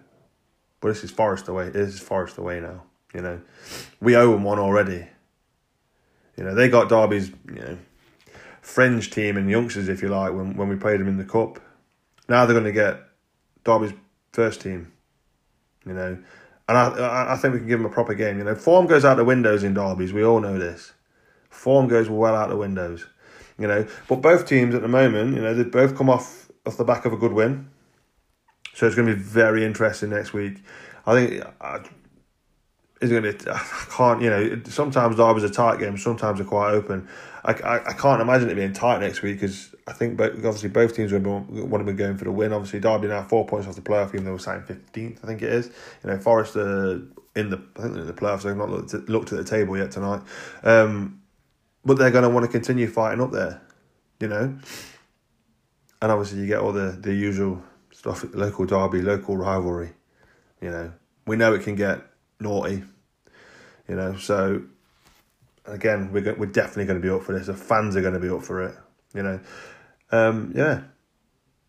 But 0.81 0.89
this 0.89 1.03
is 1.03 1.11
Forest 1.11 1.47
away. 1.47 1.69
This 1.69 1.93
is 1.93 1.99
Forest 1.99 2.37
away 2.37 2.59
now. 2.59 2.83
You 3.13 3.21
know, 3.21 3.41
we 3.99 4.15
owe 4.15 4.31
them 4.31 4.43
one 4.43 4.59
already. 4.59 5.07
You 6.37 6.43
know, 6.43 6.55
they 6.55 6.69
got 6.69 6.89
Derby's 6.89 7.29
you 7.29 7.61
know 7.61 7.77
fringe 8.61 9.09
team 9.09 9.35
and 9.35 9.49
youngsters, 9.49 9.89
if 9.89 10.01
you 10.01 10.09
like, 10.09 10.33
when 10.33 10.55
when 10.55 10.69
we 10.69 10.75
played 10.75 10.99
them 10.99 11.07
in 11.07 11.17
the 11.17 11.25
cup. 11.25 11.59
Now 12.27 12.45
they're 12.45 12.53
going 12.53 12.65
to 12.65 12.71
get 12.71 13.01
Derby's 13.63 13.93
first 14.31 14.61
team. 14.61 14.91
You 15.85 15.93
know, 15.93 16.17
and 16.67 16.77
I, 16.77 17.33
I 17.33 17.35
think 17.35 17.53
we 17.53 17.59
can 17.59 17.67
give 17.67 17.79
them 17.79 17.91
a 17.91 17.93
proper 17.93 18.13
game. 18.13 18.37
You 18.37 18.43
know, 18.43 18.55
form 18.55 18.85
goes 18.85 19.03
out 19.03 19.17
the 19.17 19.25
windows 19.25 19.63
in 19.63 19.73
derbies. 19.73 20.13
We 20.13 20.23
all 20.23 20.39
know 20.39 20.59
this. 20.59 20.93
Form 21.49 21.87
goes 21.87 22.09
well 22.09 22.35
out 22.35 22.49
the 22.49 22.57
windows. 22.57 23.07
You 23.57 23.67
know, 23.67 23.87
but 24.07 24.17
both 24.17 24.45
teams 24.45 24.75
at 24.75 24.81
the 24.81 24.87
moment, 24.87 25.35
you 25.35 25.41
know, 25.41 25.53
they've 25.53 25.69
both 25.69 25.97
come 25.97 26.09
off 26.09 26.49
off 26.65 26.77
the 26.77 26.83
back 26.83 27.05
of 27.05 27.13
a 27.13 27.17
good 27.17 27.33
win. 27.33 27.69
So 28.73 28.85
it's 28.85 28.95
going 28.95 29.07
to 29.07 29.15
be 29.15 29.21
very 29.21 29.65
interesting 29.65 30.09
next 30.09 30.33
week. 30.33 30.57
I 31.05 31.13
think 31.13 31.43
uh, 31.59 31.79
it's 33.01 33.11
going 33.11 33.23
to 33.23 33.33
be. 33.33 33.51
I 33.51 33.85
can't. 33.89 34.21
You 34.21 34.29
know, 34.29 34.61
sometimes 34.65 35.15
derbies 35.15 35.43
are 35.43 35.49
tight 35.49 35.79
games. 35.79 36.03
Sometimes 36.03 36.39
they're 36.39 36.47
quite 36.47 36.71
open. 36.71 37.07
I, 37.43 37.53
I, 37.53 37.89
I 37.89 37.93
can't 37.93 38.21
imagine 38.21 38.49
it 38.49 38.55
being 38.55 38.73
tight 38.73 38.99
next 38.99 39.21
week 39.21 39.39
because 39.39 39.73
I 39.87 39.93
think 39.93 40.17
both, 40.17 40.33
obviously 40.33 40.69
both 40.69 40.95
teams 40.95 41.11
would 41.11 41.25
want 41.25 41.85
to 41.85 41.91
be 41.91 41.97
going 41.97 42.17
for 42.17 42.25
the 42.25 42.31
win. 42.31 42.51
Obviously, 42.51 42.79
Derby 42.79 43.07
now 43.07 43.23
four 43.23 43.45
points 43.45 43.67
off 43.67 43.75
the 43.75 43.81
playoff, 43.81 44.09
even 44.09 44.25
though 44.25 44.33
we're 44.33 44.39
sitting 44.39 44.63
fifteenth. 44.63 45.19
I 45.23 45.27
think 45.27 45.41
it 45.41 45.51
is. 45.51 45.67
You 46.03 46.11
know, 46.11 46.17
Forest 46.19 46.57
are 46.57 47.01
in 47.35 47.49
the 47.49 47.61
I 47.77 47.81
think 47.83 47.95
in 47.95 48.07
the 48.07 48.13
playoffs. 48.13 48.43
They've 48.43 48.55
not 48.55 48.69
looked 48.69 48.93
at, 48.93 49.07
looked 49.07 49.31
at 49.31 49.37
the 49.37 49.45
table 49.45 49.77
yet 49.77 49.91
tonight, 49.91 50.21
um, 50.63 51.21
but 51.85 51.97
they're 51.97 52.11
going 52.11 52.23
to 52.23 52.29
want 52.29 52.45
to 52.45 52.51
continue 52.51 52.87
fighting 52.87 53.21
up 53.21 53.31
there. 53.31 53.61
You 54.19 54.27
know, 54.27 54.57
and 56.01 56.11
obviously 56.11 56.39
you 56.39 56.47
get 56.47 56.59
all 56.59 56.73
the 56.73 56.97
the 56.99 57.13
usual 57.13 57.63
stuff, 57.99 58.23
local 58.33 58.65
derby, 58.65 59.01
local 59.01 59.35
rivalry. 59.35 59.91
You 60.61 60.71
know, 60.71 60.93
we 61.27 61.35
know 61.35 61.53
it 61.53 61.63
can 61.63 61.75
get 61.75 62.01
naughty. 62.39 62.83
You 63.87 63.95
know, 63.95 64.15
so 64.15 64.63
again, 65.65 66.11
we're 66.13 66.33
we're 66.35 66.45
definitely 66.45 66.85
going 66.85 67.01
to 67.01 67.05
be 67.05 67.13
up 67.13 67.23
for 67.23 67.37
this. 67.37 67.47
The 67.47 67.53
fans 67.53 67.97
are 67.97 68.01
going 68.01 68.13
to 68.13 68.19
be 68.19 68.29
up 68.29 68.43
for 68.43 68.63
it. 68.63 68.75
You 69.13 69.23
know, 69.23 69.39
um, 70.11 70.53
yeah. 70.55 70.83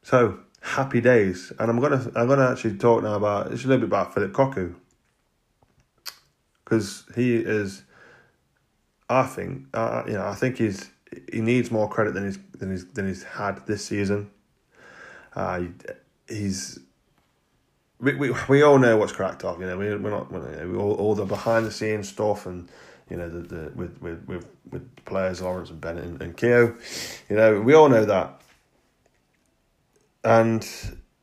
So 0.03 0.39
happy 0.63 1.01
days, 1.01 1.53
and 1.59 1.69
I'm 1.69 1.81
gonna 1.81 2.11
I'm 2.15 2.29
gonna 2.29 2.51
actually 2.51 2.79
talk 2.79 3.03
now 3.03 3.15
about 3.15 3.53
it's 3.53 3.65
a 3.65 3.69
little 3.69 3.81
bit 3.81 3.89
about 3.89 4.15
Phillip 4.15 4.33
Cocu 4.33 4.75
because 6.65 7.05
he 7.17 7.37
is. 7.37 7.83
I 9.09 9.25
think 9.25 9.67
uh, 9.75 10.05
you 10.07 10.13
know 10.13 10.29
I 10.29 10.35
think 10.37 10.59
he's 10.59 10.91
he 11.33 11.41
needs 11.41 11.73
more 11.73 11.89
credit 11.89 12.15
than 12.15 12.27
he's 12.27 12.39
than 12.57 12.71
he's 12.71 12.87
than 12.87 13.09
he's 13.09 13.25
had 13.25 13.67
this 13.67 13.85
season. 13.85 14.31
Uh, 15.35 15.63
he's 16.31 16.79
we, 17.99 18.15
we 18.15 18.35
we 18.49 18.63
all 18.63 18.79
know 18.79 18.97
what's 18.97 19.13
cracked 19.13 19.45
off. 19.45 19.59
You 19.59 19.67
know, 19.67 19.77
we 19.77 19.95
we're 19.97 20.11
not 20.11 20.33
we 20.33 20.77
all, 20.77 20.95
all 20.95 21.15
the 21.15 21.25
behind 21.25 21.67
the 21.67 21.73
scenes 21.73 22.09
stuff 22.09 22.47
and 22.47 22.69
you 23.11 23.17
know, 23.17 23.29
the, 23.29 23.41
the 23.41 23.73
with, 23.75 24.01
with, 24.01 24.27
with, 24.27 24.47
with 24.71 25.05
players 25.05 25.43
Lawrence 25.43 25.71
and 25.71 25.81
Bennett 25.81 26.05
and, 26.05 26.23
and 26.23 26.37
Keogh. 26.37 26.77
You 27.29 27.37
know, 27.37 27.61
we 27.61 27.75
all 27.75 27.89
know 27.89 28.05
that. 28.05 28.41
And, 30.23 30.67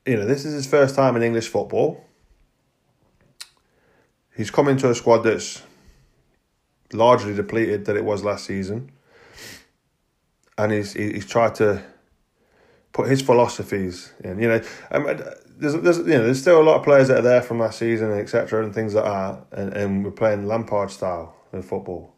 you 0.05 0.17
know, 0.17 0.25
this 0.25 0.43
is 0.43 0.53
his 0.53 0.67
first 0.67 0.95
time 0.95 1.15
in 1.15 1.23
English 1.23 1.47
football. 1.47 2.03
He's 4.35 4.51
come 4.51 4.67
into 4.67 4.89
a 4.89 4.95
squad 4.95 5.19
that's 5.19 5.63
largely 6.93 7.33
depleted 7.33 7.85
that 7.85 7.95
it 7.95 8.03
was 8.03 8.23
last 8.23 8.45
season. 8.45 8.91
And 10.57 10.71
he's 10.71 10.93
he's 10.93 11.25
tried 11.25 11.55
to 11.55 11.83
put 12.93 13.09
his 13.09 13.21
philosophies 13.21 14.11
in. 14.23 14.39
You 14.39 14.47
know, 14.49 14.61
um, 14.91 15.05
there's 15.57 15.75
there's 15.75 15.97
you 15.99 16.03
know 16.05 16.23
there's 16.23 16.41
still 16.41 16.61
a 16.61 16.63
lot 16.63 16.77
of 16.77 16.83
players 16.83 17.07
that 17.07 17.19
are 17.19 17.23
there 17.23 17.41
from 17.41 17.59
last 17.59 17.79
season, 17.79 18.11
etc. 18.11 18.63
and 18.63 18.73
things 18.73 18.95
like 18.95 19.05
that, 19.05 19.45
and, 19.51 19.73
and 19.73 20.05
we're 20.05 20.11
playing 20.11 20.47
Lampard 20.47 20.91
style 20.91 21.35
in 21.53 21.61
football. 21.61 22.17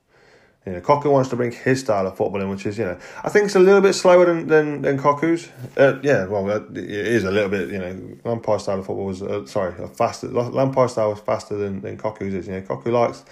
You 0.65 0.73
know, 0.73 0.81
Cocu 0.81 1.09
wants 1.11 1.29
to 1.29 1.35
bring 1.35 1.51
his 1.51 1.79
style 1.79 2.05
of 2.05 2.17
football 2.17 2.41
in, 2.41 2.49
which 2.49 2.65
is, 2.65 2.77
you 2.77 2.83
know, 2.83 2.97
I 3.23 3.29
think 3.29 3.45
it's 3.45 3.55
a 3.55 3.59
little 3.59 3.81
bit 3.81 3.93
slower 3.93 4.25
than 4.25 4.47
than, 4.47 4.81
than 4.81 4.99
Cocu's. 4.99 5.49
Uh, 5.77 5.99
yeah, 6.03 6.25
well, 6.25 6.47
it 6.49 6.77
is 6.77 7.23
a 7.23 7.31
little 7.31 7.49
bit. 7.49 7.69
You 7.69 7.79
know, 7.79 8.17
Lampard 8.25 8.61
style 8.61 8.79
of 8.79 8.85
football 8.85 9.05
was 9.05 9.23
uh, 9.23 9.45
sorry, 9.45 9.73
faster. 9.95 10.27
Lampard's 10.27 10.91
style 10.93 11.11
was 11.11 11.21
faster 11.21 11.55
than 11.55 11.81
than 11.81 11.97
Cocu's 11.97 12.33
is. 12.33 12.47
You 12.47 12.53
know, 12.53 12.61
Cocu 12.61 12.91
likes, 12.91 13.23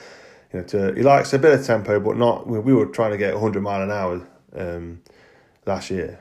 you 0.54 0.60
know, 0.60 0.66
to 0.68 0.94
he 0.94 1.04
likes 1.04 1.34
a 1.34 1.40
bit 1.40 1.60
of 1.60 1.66
tempo, 1.66 2.00
but 2.00 2.18
not. 2.18 2.48
We, 2.48 2.60
we 2.60 2.74
were 2.74 2.88
trying 2.88 3.12
to 3.12 3.18
get 3.18 3.36
hundred 3.36 3.62
mile 3.62 3.84
an 3.84 3.92
hour 3.92 4.26
um, 4.56 5.02
last 5.66 5.92
year, 5.92 6.20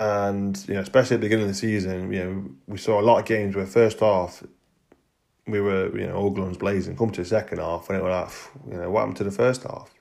and 0.00 0.64
you 0.68 0.74
know, 0.74 0.80
especially 0.80 1.14
at 1.14 1.20
the 1.20 1.26
beginning 1.26 1.44
of 1.44 1.50
the 1.50 1.54
season, 1.54 2.12
you 2.12 2.24
know, 2.24 2.50
we 2.66 2.78
saw 2.78 3.00
a 3.00 3.02
lot 3.02 3.18
of 3.18 3.24
games 3.26 3.56
where 3.56 3.66
first 3.66 4.00
half 4.00 4.42
we 5.46 5.60
were, 5.60 5.98
you 5.98 6.06
know, 6.06 6.14
all 6.14 6.30
guns 6.30 6.58
blazing. 6.58 6.96
Come 6.96 7.10
to 7.10 7.22
the 7.22 7.28
second 7.28 7.58
half, 7.58 7.88
and 7.88 7.98
it 7.98 8.04
was 8.04 8.10
like, 8.10 8.72
you 8.72 8.78
know, 8.78 8.90
what 8.90 9.00
happened 9.00 9.16
to 9.18 9.24
the 9.24 9.30
first 9.30 9.62
half? 9.62 9.92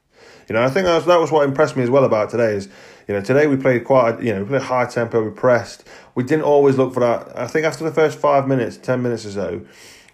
You 0.50 0.54
know, 0.56 0.64
I 0.64 0.70
think 0.70 0.86
that 0.86 0.96
was, 0.96 1.06
that 1.06 1.20
was 1.20 1.32
what 1.32 1.48
impressed 1.48 1.76
me 1.76 1.84
as 1.84 1.90
well 1.90 2.06
about 2.06 2.30
today 2.30 2.54
is, 2.54 2.70
you 3.08 3.14
know, 3.14 3.22
today 3.22 3.48
we 3.48 3.58
played 3.58 3.84
quite, 3.84 4.22
you 4.22 4.34
know, 4.34 4.44
we 4.44 4.50
played 4.50 4.62
high 4.62 4.86
tempo, 4.86 5.24
we 5.24 5.32
pressed. 5.32 5.84
We 6.16 6.24
didn't 6.24 6.44
always 6.44 6.78
look 6.78 6.94
for 6.94 7.02
that. 7.02 7.38
I 7.38 7.48
think 7.48 7.66
after 7.66 7.84
the 7.84 7.92
first 7.92 8.18
five 8.18 8.48
minutes, 8.48 8.78
ten 8.78 9.02
minutes 9.02 9.26
or 9.26 9.32
so, 9.32 9.66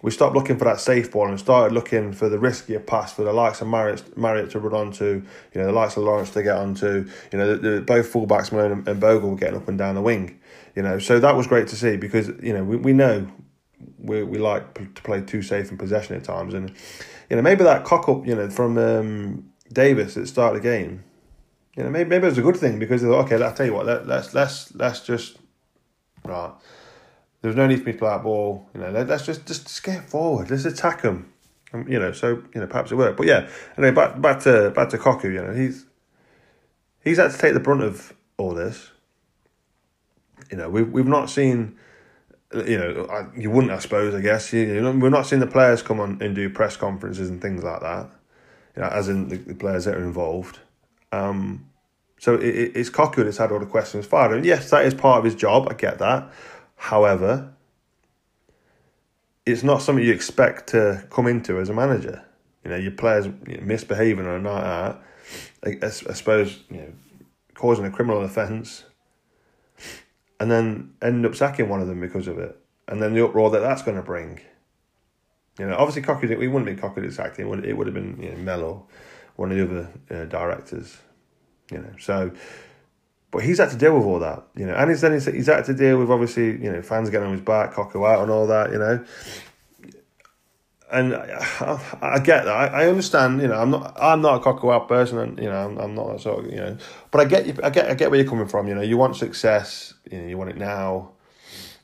we 0.04 0.10
stopped 0.10 0.36
looking 0.36 0.58
for 0.58 0.66
that 0.66 0.80
safe 0.80 1.10
ball 1.10 1.28
and 1.30 1.40
started 1.40 1.72
looking 1.72 2.12
for 2.12 2.28
the 2.28 2.36
riskier 2.36 2.86
pass 2.86 3.14
for 3.14 3.24
the 3.24 3.32
likes 3.32 3.62
of 3.62 3.68
Marriott, 3.68 4.18
Marriott 4.18 4.50
to 4.50 4.60
run 4.60 4.74
onto, 4.74 5.24
you 5.54 5.60
know, 5.60 5.64
the 5.64 5.72
likes 5.72 5.96
of 5.96 6.02
Lawrence 6.02 6.28
to 6.32 6.42
get 6.42 6.56
onto, 6.58 7.08
you 7.32 7.38
know, 7.38 7.56
the, 7.56 7.70
the, 7.70 7.80
both 7.80 8.12
fullbacks, 8.12 8.52
Malone 8.52 8.84
and, 8.86 9.00
Bogle 9.00 9.30
were 9.30 9.36
getting 9.36 9.56
up 9.56 9.66
and 9.66 9.78
down 9.78 9.94
the 9.94 10.02
wing, 10.02 10.38
you 10.76 10.82
know, 10.82 10.98
so 10.98 11.18
that 11.18 11.34
was 11.34 11.46
great 11.46 11.68
to 11.68 11.76
see 11.76 11.96
because, 11.96 12.28
you 12.42 12.52
know, 12.52 12.62
we, 12.62 12.76
we 12.76 12.92
know 12.92 13.26
we 13.98 14.22
we 14.22 14.36
like 14.36 14.74
to 14.94 15.02
play 15.02 15.22
too 15.22 15.40
safe 15.40 15.70
in 15.70 15.78
possession 15.78 16.16
at 16.16 16.24
times, 16.24 16.52
and 16.52 16.70
you 17.30 17.36
know 17.36 17.42
maybe 17.42 17.64
that 17.64 17.84
cock 17.84 18.08
up 18.08 18.26
you 18.26 18.34
know 18.34 18.48
from 18.50 18.76
um, 18.78 19.50
Davies 19.72 20.16
at 20.16 20.24
the 20.24 20.26
start 20.26 20.54
of 20.54 20.62
the 20.62 20.68
game, 20.68 21.02
you 21.76 21.82
know 21.82 21.90
maybe 21.90 22.10
maybe 22.10 22.26
it 22.26 22.30
was 22.30 22.38
a 22.38 22.42
good 22.42 22.56
thing 22.56 22.78
because 22.78 23.02
they 23.02 23.08
thought, 23.08 23.24
okay, 23.24 23.42
I'll 23.42 23.54
tell 23.54 23.66
you 23.66 23.74
what, 23.74 23.86
let, 23.86 24.06
let's 24.06 24.34
let's 24.34 24.74
let's 24.74 25.00
just 25.00 25.38
right. 26.24 26.52
There's 27.44 27.56
no 27.56 27.66
need 27.66 27.80
for 27.80 27.84
me 27.84 27.92
to 27.92 27.98
play 27.98 28.08
that 28.08 28.22
ball. 28.22 28.66
You 28.72 28.80
know, 28.80 28.90
let, 28.90 29.10
us 29.10 29.26
just 29.26 29.44
just, 29.44 29.82
get 29.82 30.08
forward. 30.08 30.50
Let's 30.50 30.64
attack 30.64 31.02
them. 31.02 31.30
Um, 31.74 31.86
you 31.86 31.98
know, 31.98 32.10
so 32.10 32.42
you 32.54 32.60
know 32.62 32.66
perhaps 32.66 32.90
it 32.90 32.94
worked, 32.94 33.18
but 33.18 33.26
yeah. 33.26 33.50
Anyway, 33.76 33.90
back 33.90 34.18
back 34.18 34.40
to 34.44 34.70
back 34.70 34.88
to 34.88 34.96
Cocu. 34.96 35.24
You 35.24 35.42
know, 35.42 35.52
he's 35.52 35.84
he's 37.02 37.18
had 37.18 37.32
to 37.32 37.36
take 37.36 37.52
the 37.52 37.60
brunt 37.60 37.82
of 37.82 38.14
all 38.38 38.54
this. 38.54 38.92
You 40.50 40.56
know, 40.56 40.70
we've 40.70 40.90
we've 40.90 41.06
not 41.06 41.28
seen 41.28 41.76
you 42.66 42.78
know, 42.78 43.06
I, 43.10 43.26
you 43.38 43.50
wouldn't, 43.50 43.74
I 43.74 43.78
suppose. 43.78 44.14
I 44.14 44.22
guess 44.22 44.50
you, 44.54 44.60
you 44.60 44.80
know, 44.80 44.92
we're 44.92 45.10
not 45.10 45.26
seeing 45.26 45.40
the 45.40 45.46
players 45.46 45.82
come 45.82 46.00
on 46.00 46.22
and 46.22 46.34
do 46.34 46.48
press 46.48 46.78
conferences 46.78 47.28
and 47.28 47.42
things 47.42 47.62
like 47.62 47.82
that. 47.82 48.08
You 48.74 48.80
know, 48.80 48.88
as 48.88 49.10
in 49.10 49.28
the, 49.28 49.36
the 49.36 49.54
players 49.54 49.84
that 49.84 49.96
are 49.96 50.02
involved. 50.02 50.60
Um, 51.12 51.68
so 52.18 52.36
it, 52.36 52.56
it, 52.56 52.72
it's 52.74 52.88
Cocu 52.88 53.22
that's 53.22 53.36
had 53.36 53.52
all 53.52 53.60
the 53.60 53.66
questions 53.66 54.06
fired. 54.06 54.32
And 54.32 54.46
yes, 54.46 54.70
that 54.70 54.86
is 54.86 54.94
part 54.94 55.18
of 55.18 55.24
his 55.24 55.34
job. 55.34 55.68
I 55.70 55.74
get 55.74 55.98
that. 55.98 56.32
However, 56.76 57.54
it's 59.46 59.62
not 59.62 59.82
something 59.82 60.04
you 60.04 60.12
expect 60.12 60.68
to 60.68 61.06
come 61.10 61.26
into 61.26 61.58
as 61.58 61.68
a 61.68 61.74
manager. 61.74 62.24
You 62.64 62.70
know, 62.70 62.76
your 62.76 62.92
players 62.92 63.28
misbehaving 63.46 64.26
on 64.26 64.34
a 64.34 64.40
night 64.40 64.64
out. 64.64 65.02
I, 65.64 65.88
suppose 65.88 66.60
you 66.70 66.76
know, 66.78 66.92
causing 67.54 67.84
a 67.84 67.90
criminal 67.90 68.22
offence, 68.22 68.84
and 70.38 70.50
then 70.50 70.94
end 71.00 71.24
up 71.24 71.34
sacking 71.34 71.68
one 71.68 71.80
of 71.80 71.88
them 71.88 72.00
because 72.00 72.28
of 72.28 72.38
it, 72.38 72.58
and 72.88 73.02
then 73.02 73.14
the 73.14 73.24
uproar 73.24 73.50
that 73.50 73.60
that's 73.60 73.82
going 73.82 73.96
to 73.96 74.02
bring. 74.02 74.40
You 75.58 75.68
know, 75.68 75.76
obviously, 75.76 76.02
Cocky, 76.02 76.34
we 76.34 76.48
wouldn't 76.48 76.66
be 76.66 76.80
Cocky 76.80 77.08
sacked. 77.10 77.38
It 77.38 77.46
would, 77.46 77.64
it 77.64 77.76
would 77.76 77.86
have 77.86 77.94
been 77.94 78.20
you 78.20 78.30
know, 78.30 78.38
Mello, 78.38 78.86
one 79.36 79.52
of 79.52 79.56
the 79.56 79.64
other 79.64 80.22
uh, 80.22 80.24
directors. 80.24 80.98
You 81.70 81.78
know, 81.78 81.92
so 81.98 82.32
but 83.34 83.42
he's 83.42 83.58
had 83.58 83.68
to 83.70 83.76
deal 83.76 83.96
with 83.96 84.06
all 84.06 84.20
that, 84.20 84.44
you 84.54 84.64
know, 84.64 84.74
and 84.74 84.88
he's 84.88 85.00
then 85.00 85.12
he's, 85.12 85.24
he's 85.24 85.48
had 85.48 85.64
to 85.64 85.74
deal 85.74 85.98
with 85.98 86.08
obviously, 86.08 86.52
you 86.52 86.70
know, 86.70 86.80
fans 86.82 87.10
getting 87.10 87.26
on 87.26 87.32
his 87.32 87.40
back, 87.40 87.74
Cocu 87.74 88.08
out, 88.08 88.22
and 88.22 88.30
all 88.30 88.46
that, 88.46 88.70
you 88.70 88.78
know. 88.78 89.04
And 90.92 91.16
I, 91.16 91.80
I, 92.00 92.18
get 92.20 92.44
that. 92.44 92.54
I, 92.54 92.66
I, 92.84 92.86
understand. 92.86 93.42
You 93.42 93.48
know, 93.48 93.60
I'm 93.60 93.70
not. 93.70 93.96
I'm 94.00 94.20
not 94.20 94.40
a 94.40 94.44
Cocu 94.44 94.72
out 94.72 94.86
person, 94.86 95.18
and 95.18 95.36
you 95.36 95.46
know, 95.46 95.56
I'm, 95.56 95.78
I'm 95.78 95.94
not 95.96 96.12
that 96.12 96.20
sort 96.20 96.44
of. 96.44 96.52
You 96.52 96.58
know, 96.58 96.76
but 97.10 97.22
I 97.22 97.24
get. 97.24 97.64
I 97.64 97.70
get. 97.70 97.90
I 97.90 97.94
get 97.94 98.12
where 98.12 98.20
you're 98.20 98.28
coming 98.28 98.46
from. 98.46 98.68
You 98.68 98.76
know, 98.76 98.82
you 98.82 98.96
want 98.96 99.16
success. 99.16 99.94
You 100.08 100.20
know, 100.20 100.28
you 100.28 100.38
want 100.38 100.50
it 100.50 100.56
now. 100.56 101.10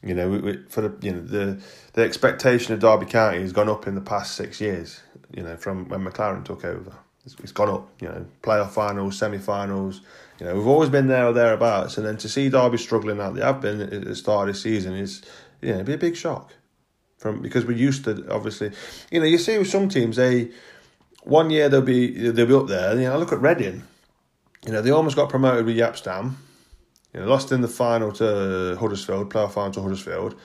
You 0.04 0.14
know, 0.14 0.54
for 0.68 0.82
the 0.82 0.94
you 1.04 1.12
know 1.12 1.20
the 1.22 1.60
the 1.94 2.02
expectation 2.02 2.74
of 2.74 2.78
Derby 2.78 3.06
County 3.06 3.40
has 3.40 3.52
gone 3.52 3.68
up 3.68 3.88
in 3.88 3.96
the 3.96 4.00
past 4.00 4.36
six 4.36 4.60
years. 4.60 5.00
You 5.34 5.42
know, 5.42 5.56
from 5.56 5.88
when 5.88 6.04
McClaren 6.04 6.44
took 6.44 6.64
over, 6.64 6.92
it's, 7.24 7.34
it's 7.42 7.52
gone 7.52 7.70
up. 7.70 7.88
You 8.00 8.08
know, 8.08 8.26
playoff 8.40 8.70
finals, 8.70 9.18
semi-finals 9.18 10.02
you 10.40 10.46
know, 10.46 10.54
we've 10.54 10.66
always 10.66 10.88
been 10.88 11.06
there 11.06 11.26
or 11.26 11.32
thereabouts, 11.34 11.98
and 11.98 12.06
then 12.06 12.16
to 12.16 12.28
see 12.28 12.48
Derby 12.48 12.78
struggling 12.78 13.18
like 13.18 13.34
they 13.34 13.42
have 13.42 13.60
been 13.60 13.82
at 13.82 14.04
the 14.04 14.16
start 14.16 14.48
of 14.48 14.54
the 14.54 14.60
season 14.60 14.94
is, 14.94 15.20
you 15.60 15.74
know, 15.74 15.84
be 15.84 15.92
a 15.92 15.98
big 15.98 16.16
shock. 16.16 16.54
From 17.18 17.42
because 17.42 17.66
we're 17.66 17.76
used 17.76 18.04
to 18.04 18.26
obviously, 18.32 18.72
you 19.10 19.20
know, 19.20 19.26
you 19.26 19.36
see 19.36 19.58
with 19.58 19.68
some 19.68 19.90
teams 19.90 20.16
they, 20.16 20.50
one 21.24 21.50
year 21.50 21.68
they'll 21.68 21.82
be 21.82 22.30
they'll 22.30 22.46
be 22.46 22.54
up 22.54 22.68
there. 22.68 22.94
You 22.94 23.08
know, 23.08 23.18
look 23.18 23.32
at 23.32 23.42
Reading. 23.42 23.82
You 24.64 24.72
know, 24.72 24.80
they 24.80 24.90
almost 24.90 25.16
got 25.16 25.28
promoted 25.28 25.66
with 25.66 25.76
Jaap 25.76 25.96
Stam. 25.96 26.38
You 27.12 27.20
know, 27.20 27.26
lost 27.26 27.52
in 27.52 27.60
the 27.60 27.68
final 27.68 28.10
to 28.12 28.78
Huddersfield, 28.80 29.30
playoff 29.30 29.52
final 29.52 29.72
to 29.72 29.82
Huddersfield, 29.82 30.36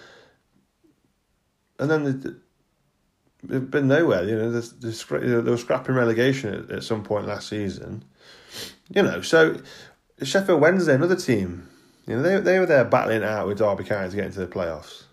and 1.79 1.89
then 1.89 2.41
they've 3.43 3.71
been 3.71 3.87
nowhere. 3.87 4.25
You 4.25 4.35
know, 4.35 4.51
they 4.51 5.51
were 5.51 5.57
scrapping 5.57 5.95
relegation 5.95 6.53
at, 6.53 6.71
at 6.71 6.83
some 6.83 7.03
point 7.03 7.27
last 7.27 7.47
season 7.47 8.03
you 8.89 9.01
know, 9.01 9.21
so 9.21 9.57
Sheffield 10.21 10.61
Wednesday, 10.61 10.95
another 10.95 11.15
team, 11.15 11.67
you 12.07 12.15
know, 12.15 12.21
they 12.21 12.39
they 12.39 12.59
were 12.59 12.65
there 12.65 12.85
battling 12.85 13.23
out 13.23 13.47
with 13.47 13.57
Derby 13.57 13.83
County 13.83 14.09
to 14.09 14.15
get 14.15 14.25
into 14.25 14.39
the 14.39 14.47
playoffs. 14.47 15.03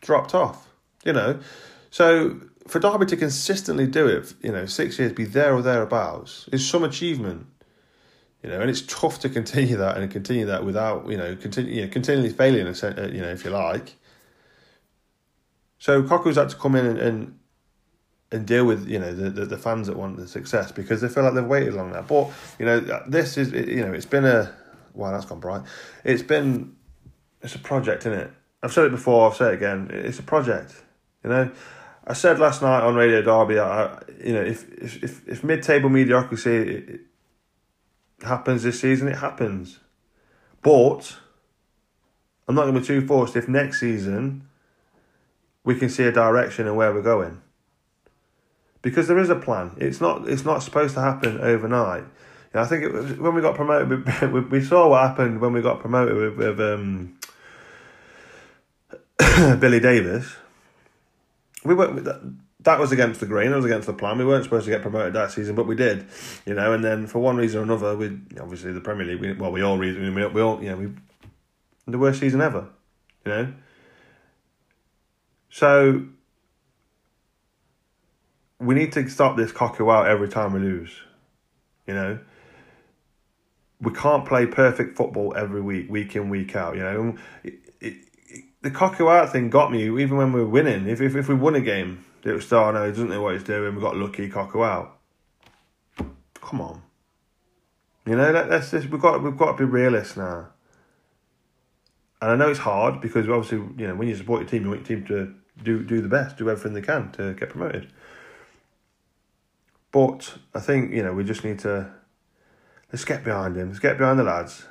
Dropped 0.00 0.34
off, 0.34 0.68
you 1.04 1.12
know. 1.12 1.38
So 1.90 2.40
for 2.66 2.78
Derby 2.80 3.06
to 3.06 3.16
consistently 3.16 3.86
do 3.86 4.06
it, 4.06 4.34
you 4.42 4.50
know, 4.52 4.66
six 4.66 4.98
years, 4.98 5.12
be 5.12 5.24
there 5.24 5.54
or 5.54 5.62
thereabouts, 5.62 6.48
is 6.52 6.68
some 6.68 6.84
achievement. 6.84 7.46
You 8.42 8.50
know, 8.50 8.60
and 8.60 8.68
it's 8.68 8.82
tough 8.82 9.20
to 9.20 9.28
continue 9.28 9.76
that 9.76 9.96
and 9.96 10.10
continue 10.10 10.46
that 10.46 10.64
without, 10.64 11.08
you 11.08 11.16
know, 11.16 11.36
continue, 11.36 11.74
you 11.74 11.82
know, 11.82 11.92
continually 11.92 12.30
failing, 12.30 12.66
uh, 12.66 13.10
you 13.12 13.20
know, 13.20 13.28
if 13.28 13.44
you 13.44 13.50
like. 13.50 13.94
So 15.78 16.02
Cocu's 16.02 16.36
had 16.36 16.48
to 16.48 16.56
come 16.56 16.74
in 16.74 16.86
and, 16.86 16.98
and 16.98 17.38
and 18.32 18.46
deal 18.46 18.64
with 18.64 18.88
you 18.88 18.98
know 18.98 19.14
the, 19.14 19.30
the, 19.30 19.44
the 19.44 19.58
fans 19.58 19.86
that 19.86 19.96
want 19.96 20.16
the 20.16 20.26
success 20.26 20.72
because 20.72 21.02
they 21.02 21.08
feel 21.08 21.22
like 21.22 21.34
they've 21.34 21.44
waited 21.44 21.74
long 21.74 21.92
now. 21.92 22.02
But 22.02 22.30
you 22.58 22.66
know 22.66 22.80
this 23.06 23.36
is 23.36 23.52
you 23.52 23.84
know 23.84 23.92
it's 23.92 24.06
been 24.06 24.24
a 24.24 24.54
wow 24.94 25.12
that's 25.12 25.26
gone 25.26 25.40
bright. 25.40 25.62
It's 26.02 26.22
been 26.22 26.74
it's 27.42 27.54
a 27.54 27.58
project, 27.58 28.06
isn't 28.06 28.18
it? 28.18 28.30
I've 28.62 28.72
said 28.72 28.86
it 28.86 28.90
before. 28.90 29.28
I've 29.28 29.36
said 29.36 29.52
it 29.52 29.56
again. 29.56 29.90
It's 29.92 30.18
a 30.18 30.22
project. 30.22 30.82
You 31.22 31.30
know, 31.30 31.50
I 32.06 32.14
said 32.14 32.38
last 32.38 32.62
night 32.62 32.82
on 32.82 32.94
Radio 32.94 33.22
Derby. 33.22 33.58
I, 33.58 34.02
you 34.24 34.32
know 34.32 34.42
if 34.42 34.66
if 34.72 35.02
if, 35.04 35.28
if 35.28 35.44
mid 35.44 35.62
table 35.62 35.90
mediocrity 35.90 37.00
happens 38.22 38.62
this 38.62 38.80
season, 38.80 39.08
it 39.08 39.18
happens. 39.18 39.78
But 40.62 41.16
I'm 42.48 42.54
not 42.54 42.62
going 42.62 42.74
to 42.74 42.80
be 42.80 42.86
too 42.86 43.06
forced 43.06 43.36
if 43.36 43.46
next 43.46 43.80
season 43.80 44.48
we 45.64 45.74
can 45.74 45.88
see 45.88 46.04
a 46.04 46.12
direction 46.12 46.66
and 46.66 46.76
where 46.76 46.92
we're 46.92 47.02
going 47.02 47.41
because 48.82 49.08
there 49.08 49.18
is 49.18 49.30
a 49.30 49.36
plan. 49.36 49.72
It's 49.78 50.00
not 50.00 50.28
it's 50.28 50.44
not 50.44 50.62
supposed 50.62 50.94
to 50.94 51.00
happen 51.00 51.40
overnight. 51.40 52.02
You 52.02 52.08
know, 52.54 52.62
I 52.62 52.66
think 52.66 52.92
was, 52.92 53.12
when 53.14 53.34
we 53.34 53.40
got 53.40 53.54
promoted, 53.54 54.04
we, 54.32 54.40
we, 54.40 54.62
saw 54.62 54.88
what 54.88 55.08
happened 55.08 55.40
when 55.40 55.52
we 55.52 55.62
got 55.62 55.80
promoted 55.80 56.16
with, 56.16 56.36
with 56.36 56.60
um, 56.60 57.16
Billy 59.58 59.80
Davies. 59.80 60.34
We 61.64 61.74
went 61.74 62.04
that, 62.04 62.20
that 62.60 62.78
was 62.78 62.92
against 62.92 63.20
the 63.20 63.26
grain. 63.26 63.50
That 63.50 63.56
was 63.56 63.64
against 63.64 63.86
the 63.86 63.92
plan. 63.92 64.18
We 64.18 64.24
weren't 64.24 64.44
supposed 64.44 64.64
to 64.66 64.70
get 64.70 64.82
promoted 64.82 65.14
that 65.14 65.30
season, 65.30 65.54
but 65.54 65.66
we 65.66 65.76
did. 65.76 66.06
You 66.44 66.54
know, 66.54 66.72
and 66.72 66.84
then 66.84 67.06
for 67.06 67.20
one 67.20 67.36
reason 67.36 67.60
or 67.60 67.62
another, 67.62 67.96
we 67.96 68.18
obviously 68.40 68.72
the 68.72 68.80
Premier 68.80 69.06
League. 69.06 69.20
We, 69.20 69.32
well, 69.32 69.52
we 69.52 69.62
all 69.62 69.78
reason 69.78 70.14
we, 70.14 70.26
we 70.26 70.40
all 70.40 70.62
you 70.62 70.70
know 70.70 70.76
we 70.76 70.92
the 71.86 71.98
worst 71.98 72.20
season 72.20 72.40
ever. 72.40 72.68
You 73.24 73.32
know. 73.32 73.52
So 75.50 76.06
we 78.62 78.74
need 78.74 78.92
to 78.92 79.08
stop 79.08 79.36
this 79.36 79.52
Cocu 79.52 79.92
out 79.92 80.06
every 80.06 80.28
time 80.28 80.52
we 80.52 80.60
lose. 80.60 80.92
You 81.86 81.94
know, 81.94 82.18
we 83.80 83.92
can't 83.92 84.24
play 84.24 84.46
perfect 84.46 84.96
football 84.96 85.34
every 85.36 85.60
week, 85.60 85.90
week 85.90 86.14
in, 86.14 86.28
week 86.28 86.54
out. 86.54 86.76
You 86.76 86.82
know, 86.82 87.16
it, 87.42 87.54
it, 87.80 87.94
it, 88.28 88.44
the 88.62 88.70
Cocu 88.70 89.12
out 89.12 89.32
thing 89.32 89.50
got 89.50 89.72
me 89.72 89.84
even 89.84 90.16
when 90.16 90.32
we 90.32 90.40
were 90.40 90.48
winning. 90.48 90.86
If 90.86 91.00
if, 91.00 91.16
if 91.16 91.28
we 91.28 91.34
won 91.34 91.54
a 91.56 91.60
game, 91.60 92.04
it 92.22 92.32
was 92.32 92.46
still, 92.46 92.58
oh, 92.58 92.70
no, 92.70 92.84
he 92.84 92.90
doesn't 92.90 93.08
know 93.08 93.20
what 93.20 93.34
he's 93.34 93.44
doing. 93.44 93.74
We 93.74 93.80
got 93.82 93.96
lucky, 93.96 94.28
Cocu 94.28 94.64
out. 94.64 94.98
Come 96.40 96.60
on, 96.60 96.82
you 98.06 98.16
know, 98.16 98.30
let, 98.30 98.50
let's 98.50 98.70
just 98.70 98.88
we've 98.90 99.00
got 99.00 99.22
we've 99.22 99.36
got 99.36 99.52
to 99.52 99.58
be 99.58 99.64
realists 99.64 100.16
now. 100.16 100.48
And 102.20 102.30
I 102.30 102.36
know 102.36 102.50
it's 102.50 102.60
hard 102.60 103.00
because 103.00 103.28
obviously, 103.28 103.58
you 103.76 103.88
know, 103.88 103.96
when 103.96 104.06
you 104.06 104.14
support 104.14 104.42
your 104.42 104.48
team, 104.48 104.62
you 104.62 104.68
want 104.68 104.88
your 104.88 104.98
team 104.98 105.06
to 105.08 105.34
do 105.62 105.82
do 105.82 106.00
the 106.00 106.08
best, 106.08 106.36
do 106.36 106.48
everything 106.48 106.74
they 106.74 106.82
can 106.82 107.10
to 107.12 107.34
get 107.34 107.50
promoted. 107.50 107.92
But 109.92 110.38
I 110.54 110.60
think, 110.60 110.92
you 110.92 111.02
know, 111.02 111.12
we 111.12 111.22
just 111.22 111.44
need 111.44 111.58
to 111.60 111.92
let's 112.90 113.04
get 113.04 113.22
behind 113.22 113.56
him, 113.56 113.68
let's 113.68 113.78
get 113.78 113.98
behind 113.98 114.18
the 114.18 114.24
lads. 114.24 114.64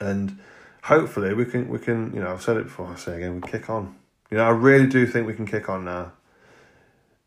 And 0.00 0.38
hopefully 0.84 1.34
we 1.34 1.44
can 1.44 1.68
we 1.68 1.78
can, 1.78 2.14
you 2.14 2.20
know, 2.20 2.32
I've 2.32 2.42
said 2.42 2.58
it 2.58 2.64
before, 2.64 2.86
I 2.86 2.96
say 2.96 3.16
again, 3.16 3.40
we 3.40 3.48
kick 3.48 3.68
on. 3.68 3.96
You 4.30 4.36
know, 4.36 4.44
I 4.44 4.50
really 4.50 4.86
do 4.86 5.06
think 5.06 5.26
we 5.26 5.34
can 5.34 5.46
kick 5.46 5.68
on 5.70 5.84
now. 5.84 6.12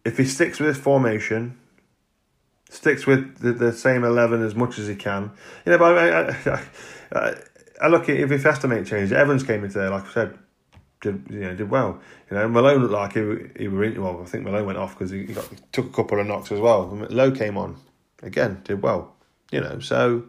If 0.06 0.18
he 0.18 0.26
sticks 0.26 0.60
with 0.60 0.70
this 0.70 0.84
formation, 0.84 1.58
sticks 2.70 3.08
with 3.08 3.40
the, 3.40 3.54
the 3.54 3.74
same 3.74 4.04
eleven 4.04 4.44
as 4.44 4.56
much 4.56 4.78
as 4.78 4.88
he 4.88 4.96
can, 4.96 5.32
you 5.66 5.72
know, 5.72 5.78
but 5.80 5.98
I, 5.98 6.30
I, 6.30 6.68
I, 7.12 7.36
I 7.82 7.88
look 7.88 8.08
at 8.08 8.18
if 8.18 8.30
he 8.30 8.38
has 8.38 8.60
to 8.60 8.68
make 8.68 8.86
changes. 8.86 9.12
Evans 9.12 9.44
came 9.44 9.64
into 9.64 9.80
there, 9.80 9.90
like 9.90 10.06
I 10.06 10.14
said, 10.14 10.38
did 11.02 11.26
you 11.30 11.42
know 11.42 11.56
did 11.56 11.70
well. 11.70 12.00
You 12.30 12.38
know, 12.38 12.48
Malone 12.48 12.82
looked 12.82 12.94
like 12.94 13.14
he 13.14 13.62
he 13.64 13.68
were 13.68 13.84
in, 13.84 14.02
well. 14.02 14.22
I 14.22 14.26
think 14.26 14.44
Malone 14.44 14.66
went 14.66 14.78
off 14.78 14.98
because 14.98 15.12
he, 15.12 15.24
got 15.24 15.50
took 15.72 15.88
a 15.88 15.90
couple 15.90 16.20
of 16.20 16.28
knocks 16.28 16.52
as 16.52 16.60
well. 16.60 16.88
Lowe 17.10 17.32
came 17.32 17.58
on 17.58 17.78
again, 18.24 18.62
did 18.64 18.82
well. 18.82 19.16
You 19.52 19.62
know, 19.62 19.80
so 19.80 20.24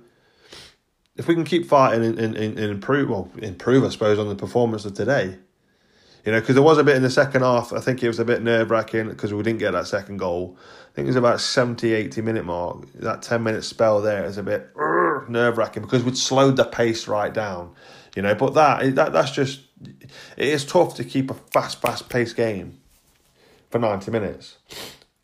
if 1.16 1.28
we 1.28 1.34
can 1.34 1.44
keep 1.44 1.66
fighting 1.66 2.04
and, 2.04 2.18
and, 2.18 2.36
and 2.36 2.58
improve, 2.58 3.08
well, 3.08 3.30
improve, 3.38 3.84
I 3.84 3.90
suppose, 3.90 4.18
on 4.18 4.28
the 4.28 4.34
performance 4.34 4.84
of 4.84 4.94
today. 4.94 5.38
You 6.24 6.30
know, 6.30 6.40
because 6.40 6.54
there 6.54 6.62
was 6.62 6.78
a 6.78 6.84
bit 6.84 6.96
in 6.96 7.02
the 7.02 7.10
second 7.10 7.42
half. 7.42 7.72
I 7.72 7.80
think 7.80 8.02
it 8.02 8.08
was 8.08 8.20
a 8.20 8.24
bit 8.24 8.42
nerve 8.42 8.70
wracking 8.70 9.08
because 9.08 9.34
we 9.34 9.42
didn't 9.42 9.58
get 9.58 9.72
that 9.72 9.88
second 9.88 10.18
goal. 10.18 10.56
I 10.92 10.94
think 10.94 11.06
it 11.06 11.10
was 11.10 11.16
about 11.16 11.40
70, 11.40 11.92
80 11.92 12.22
minute 12.22 12.44
mark. 12.44 12.86
That 12.94 13.22
10 13.22 13.42
minute 13.42 13.64
spell 13.64 14.00
there 14.00 14.24
is 14.24 14.38
a 14.38 14.42
bit 14.42 14.70
nerve 15.28 15.58
wracking 15.58 15.82
because 15.82 16.04
we'd 16.04 16.16
slowed 16.16 16.56
the 16.56 16.64
pace 16.64 17.08
right 17.08 17.34
down. 17.34 17.74
You 18.16 18.22
know, 18.22 18.34
but 18.34 18.54
that 18.54 18.94
that 18.94 19.12
that's 19.12 19.30
just 19.30 19.60
it 20.36 20.48
is 20.48 20.64
tough 20.64 20.94
to 20.96 21.04
keep 21.04 21.30
a 21.30 21.34
fast, 21.34 21.80
fast 21.80 22.08
paced 22.08 22.36
game 22.36 22.78
for 23.70 23.78
90 23.78 24.10
minutes. 24.10 24.58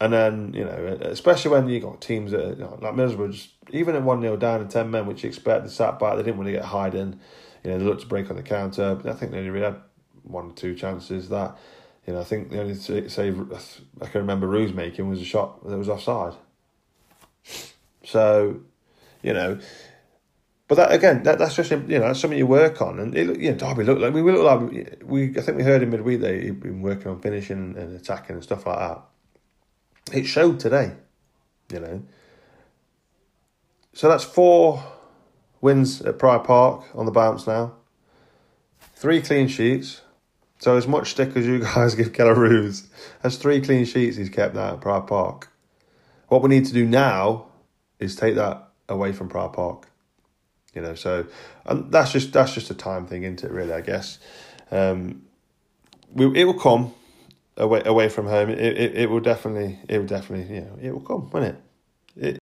And 0.00 0.12
then, 0.12 0.54
you 0.54 0.64
know, 0.64 0.98
especially 1.02 1.50
when 1.50 1.68
you 1.68 1.80
got 1.80 2.00
teams 2.00 2.30
that, 2.30 2.56
you 2.56 2.62
know, 2.62 2.78
like 2.80 2.94
Middlesbrough, 2.94 3.48
even 3.70 3.96
at 3.96 4.02
1 4.02 4.20
0 4.20 4.36
down 4.36 4.60
and 4.60 4.70
10 4.70 4.90
men, 4.90 5.06
which 5.06 5.24
you 5.24 5.28
expect, 5.28 5.64
they 5.64 5.70
sat 5.70 5.98
back, 5.98 6.16
they 6.16 6.22
didn't 6.22 6.36
want 6.36 6.46
to 6.46 6.52
get 6.52 6.64
hiding. 6.64 7.18
You 7.64 7.70
know, 7.70 7.78
they 7.78 7.84
looked 7.84 8.02
to 8.02 8.06
break 8.06 8.30
on 8.30 8.36
the 8.36 8.42
counter. 8.42 8.94
But 8.94 9.10
I 9.10 9.14
think 9.14 9.32
they 9.32 9.38
only 9.38 9.50
really 9.50 9.64
had 9.64 9.80
one 10.22 10.50
or 10.50 10.52
two 10.52 10.74
chances 10.76 11.28
that, 11.30 11.58
you 12.06 12.12
know, 12.12 12.20
I 12.20 12.24
think 12.24 12.50
the 12.50 12.60
only 12.60 12.74
save 12.74 13.52
I 14.00 14.06
can 14.06 14.20
remember 14.20 14.46
Roos 14.46 14.72
making 14.72 15.08
was 15.08 15.20
a 15.20 15.24
shot 15.24 15.68
that 15.68 15.76
was 15.76 15.88
offside. 15.88 16.34
So, 18.04 18.60
you 19.22 19.32
know, 19.32 19.58
but 20.68 20.74
that 20.74 20.92
again, 20.92 21.22
that, 21.22 21.38
that's 21.38 21.56
just 21.56 21.70
you 21.70 21.78
know 21.78 22.00
that's 22.00 22.20
something 22.20 22.38
you 22.38 22.46
work 22.46 22.82
on, 22.82 23.00
and 23.00 23.16
it, 23.16 23.40
you 23.40 23.50
know 23.50 23.56
Derby 23.56 23.84
looked 23.84 24.02
like 24.02 24.12
we 24.12 24.20
look 24.20 24.44
like 24.44 24.98
we. 25.02 25.30
I 25.30 25.40
think 25.40 25.56
we 25.56 25.64
heard 25.64 25.82
in 25.82 25.88
midweek 25.88 26.20
that 26.20 26.42
he'd 26.42 26.60
been 26.60 26.82
working 26.82 27.08
on 27.08 27.20
finishing 27.20 27.74
and 27.76 27.96
attacking 27.96 28.36
and 28.36 28.42
stuff 28.42 28.66
like 28.66 28.78
that. 28.78 29.02
It 30.12 30.24
showed 30.24 30.60
today, 30.60 30.92
you 31.72 31.80
know. 31.80 32.02
So 33.94 34.10
that's 34.10 34.24
four 34.24 34.84
wins 35.62 36.02
at 36.02 36.18
Pride 36.18 36.44
Park 36.44 36.84
on 36.94 37.06
the 37.06 37.12
bounce 37.12 37.46
now. 37.46 37.72
Three 38.94 39.22
clean 39.22 39.48
sheets. 39.48 40.02
So 40.58 40.76
as 40.76 40.86
much 40.86 41.12
stick 41.12 41.34
as 41.34 41.46
you 41.46 41.58
guys 41.74 41.94
give 41.94 42.12
Kelle 42.12 42.34
Roos, 42.34 42.88
that's 43.22 43.36
three 43.36 43.62
clean 43.62 43.86
sheets 43.86 44.18
he's 44.18 44.28
kept 44.28 44.54
now 44.54 44.74
at 44.74 44.82
Pride 44.82 45.06
Park. 45.06 45.50
What 46.28 46.42
we 46.42 46.50
need 46.50 46.66
to 46.66 46.74
do 46.74 46.84
now 46.84 47.46
is 47.98 48.14
take 48.14 48.34
that 48.34 48.68
away 48.86 49.12
from 49.12 49.30
Pride 49.30 49.54
Park. 49.54 49.87
You 50.74 50.82
know, 50.82 50.94
so 50.94 51.26
and 51.66 51.90
that's 51.90 52.12
just 52.12 52.32
that's 52.32 52.54
just 52.54 52.70
a 52.70 52.74
time 52.74 53.06
thing, 53.06 53.22
isn't 53.22 53.44
it? 53.44 53.50
Really, 53.50 53.72
I 53.72 53.80
guess. 53.80 54.18
Um, 54.70 55.22
we, 56.12 56.26
it 56.40 56.44
will 56.44 56.58
come 56.58 56.94
away 57.56 57.82
away 57.84 58.08
from 58.08 58.26
home. 58.26 58.50
It, 58.50 58.58
it 58.58 58.96
it 58.96 59.10
will 59.10 59.20
definitely 59.20 59.78
it 59.88 59.98
will 59.98 60.06
definitely 60.06 60.54
you 60.54 60.60
know 60.62 60.78
it 60.80 60.92
will 60.92 61.00
come, 61.00 61.30
won't 61.30 61.46
it? 61.46 61.62
It. 62.16 62.38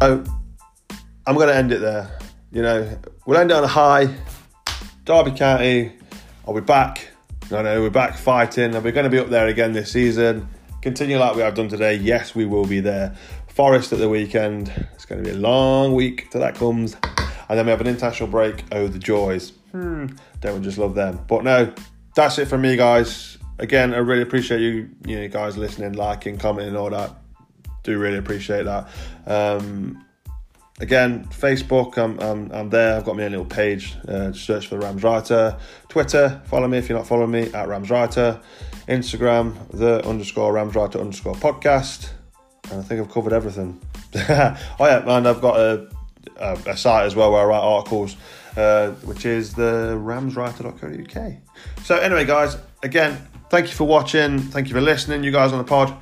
So 0.00 0.22
I'm 1.26 1.34
going 1.34 1.48
to 1.48 1.56
end 1.56 1.72
it 1.72 1.80
there. 1.80 2.18
You 2.52 2.60
know, 2.60 2.98
we'll 3.24 3.38
end 3.38 3.50
on 3.52 3.64
a 3.64 3.68
high. 3.68 4.14
Derby 5.06 5.30
County, 5.30 5.92
I'll 6.46 6.54
be 6.54 6.60
back. 6.60 7.08
I 7.50 7.62
know 7.62 7.80
we're 7.80 7.90
back 7.90 8.16
fighting, 8.16 8.74
and 8.74 8.84
we're 8.84 8.92
going 8.92 9.04
to 9.04 9.10
be 9.10 9.18
up 9.18 9.28
there 9.28 9.46
again 9.46 9.72
this 9.72 9.92
season. 9.92 10.48
Continue 10.84 11.16
like 11.16 11.34
we 11.34 11.40
have 11.40 11.54
done 11.54 11.68
today. 11.68 11.94
Yes, 11.94 12.34
we 12.34 12.44
will 12.44 12.66
be 12.66 12.78
there. 12.78 13.16
Forest 13.46 13.94
at 13.94 14.00
the 14.00 14.08
weekend. 14.10 14.68
It's 14.92 15.06
going 15.06 15.24
to 15.24 15.26
be 15.26 15.34
a 15.34 15.40
long 15.40 15.94
week 15.94 16.30
till 16.30 16.42
that 16.42 16.56
comes, 16.56 16.94
and 17.48 17.58
then 17.58 17.64
we 17.64 17.70
have 17.70 17.80
an 17.80 17.86
international 17.86 18.28
break. 18.28 18.62
Oh, 18.70 18.86
the 18.86 18.98
joys! 18.98 19.54
Hmm, 19.72 20.08
don't 20.42 20.58
we 20.58 20.60
just 20.62 20.76
love 20.76 20.94
them? 20.94 21.24
But 21.26 21.42
no, 21.42 21.72
that's 22.14 22.38
it 22.38 22.48
from 22.48 22.60
me, 22.60 22.76
guys. 22.76 23.38
Again, 23.58 23.94
I 23.94 23.96
really 23.96 24.20
appreciate 24.20 24.60
you, 24.60 24.90
you 25.06 25.20
know, 25.20 25.28
guys 25.28 25.56
listening, 25.56 25.94
liking, 25.94 26.36
commenting, 26.36 26.76
all 26.76 26.90
that. 26.90 27.12
Do 27.82 27.98
really 27.98 28.18
appreciate 28.18 28.66
that. 28.66 28.86
Um, 29.26 30.04
again, 30.80 31.24
Facebook, 31.30 31.96
I'm, 31.96 32.20
I'm, 32.20 32.52
I'm 32.52 32.68
there. 32.68 32.98
I've 32.98 33.06
got 33.06 33.16
my 33.16 33.24
own 33.24 33.30
little 33.30 33.46
page. 33.46 33.96
Uh, 34.06 34.32
search 34.32 34.66
for 34.66 34.78
Rams 34.78 35.02
Writer. 35.02 35.56
Twitter, 35.88 36.42
follow 36.44 36.68
me 36.68 36.76
if 36.76 36.90
you're 36.90 36.98
not 36.98 37.06
following 37.06 37.30
me 37.30 37.50
at 37.54 37.68
Rams 37.68 37.88
Writer. 37.88 38.38
Instagram, 38.88 39.54
the 39.70 40.06
underscore 40.06 40.52
Rams 40.52 40.74
Writer 40.74 40.98
underscore 41.00 41.34
podcast. 41.34 42.10
And 42.70 42.80
I 42.80 42.82
think 42.82 43.00
I've 43.00 43.10
covered 43.10 43.32
everything. 43.32 43.80
oh 44.14 44.56
yeah, 44.80 45.16
and 45.16 45.28
I've 45.28 45.40
got 45.40 45.58
a, 45.58 45.88
a, 46.36 46.52
a, 46.66 46.76
site 46.76 47.06
as 47.06 47.16
well 47.16 47.32
where 47.32 47.42
I 47.42 47.44
write 47.44 47.62
articles, 47.62 48.16
uh, 48.56 48.90
which 49.02 49.26
is 49.26 49.54
the 49.54 49.98
ramswriter.co.uk. 50.00 51.32
So 51.82 51.96
anyway, 51.96 52.24
guys, 52.24 52.56
again, 52.82 53.26
thank 53.50 53.66
you 53.66 53.74
for 53.74 53.84
watching. 53.84 54.38
Thank 54.38 54.68
you 54.68 54.74
for 54.74 54.80
listening. 54.80 55.24
You 55.24 55.32
guys 55.32 55.52
on 55.52 55.58
the 55.58 55.64
pod. 55.64 55.94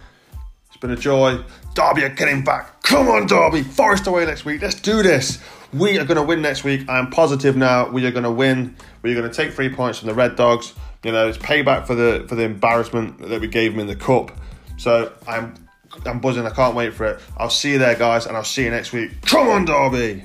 It's 0.68 0.76
been 0.76 0.90
a 0.90 0.96
joy. 0.96 1.42
Derby 1.74 2.04
are 2.04 2.10
getting 2.10 2.44
back. 2.44 2.82
Come 2.82 3.08
on, 3.08 3.26
Derby. 3.26 3.62
Forest 3.62 4.06
away 4.06 4.26
next 4.26 4.44
week. 4.44 4.60
Let's 4.60 4.74
do 4.80 5.02
this. 5.02 5.38
We 5.72 5.98
are 5.98 6.04
going 6.04 6.16
to 6.16 6.22
win 6.22 6.42
next 6.42 6.64
week. 6.64 6.86
I 6.88 6.98
am 6.98 7.10
positive 7.10 7.56
now. 7.56 7.88
We 7.88 8.04
are 8.04 8.10
going 8.10 8.24
to 8.24 8.30
win. 8.30 8.76
We 9.00 9.12
are 9.12 9.14
going 9.14 9.30
to 9.30 9.34
take 9.34 9.54
three 9.54 9.70
points 9.70 9.98
from 9.98 10.08
the 10.08 10.14
Red 10.14 10.36
Dogs. 10.36 10.74
You 11.04 11.12
know, 11.12 11.28
it's 11.28 11.38
payback 11.38 11.86
for 11.86 11.94
the 11.94 12.24
for 12.28 12.34
the 12.34 12.44
embarrassment 12.44 13.28
that 13.28 13.40
we 13.40 13.48
gave 13.48 13.72
them 13.72 13.80
in 13.80 13.86
the 13.86 13.96
cup. 13.96 14.32
So 14.76 15.12
I'm 15.26 15.54
I'm 16.06 16.20
buzzing. 16.20 16.46
I 16.46 16.50
can't 16.50 16.74
wait 16.74 16.94
for 16.94 17.06
it. 17.06 17.20
I'll 17.36 17.50
see 17.50 17.72
you 17.72 17.78
there, 17.78 17.94
guys, 17.94 18.26
and 18.26 18.36
I'll 18.36 18.44
see 18.44 18.64
you 18.64 18.70
next 18.70 18.92
week. 18.92 19.20
Come 19.22 19.48
on, 19.48 19.64
Derby. 19.64 20.24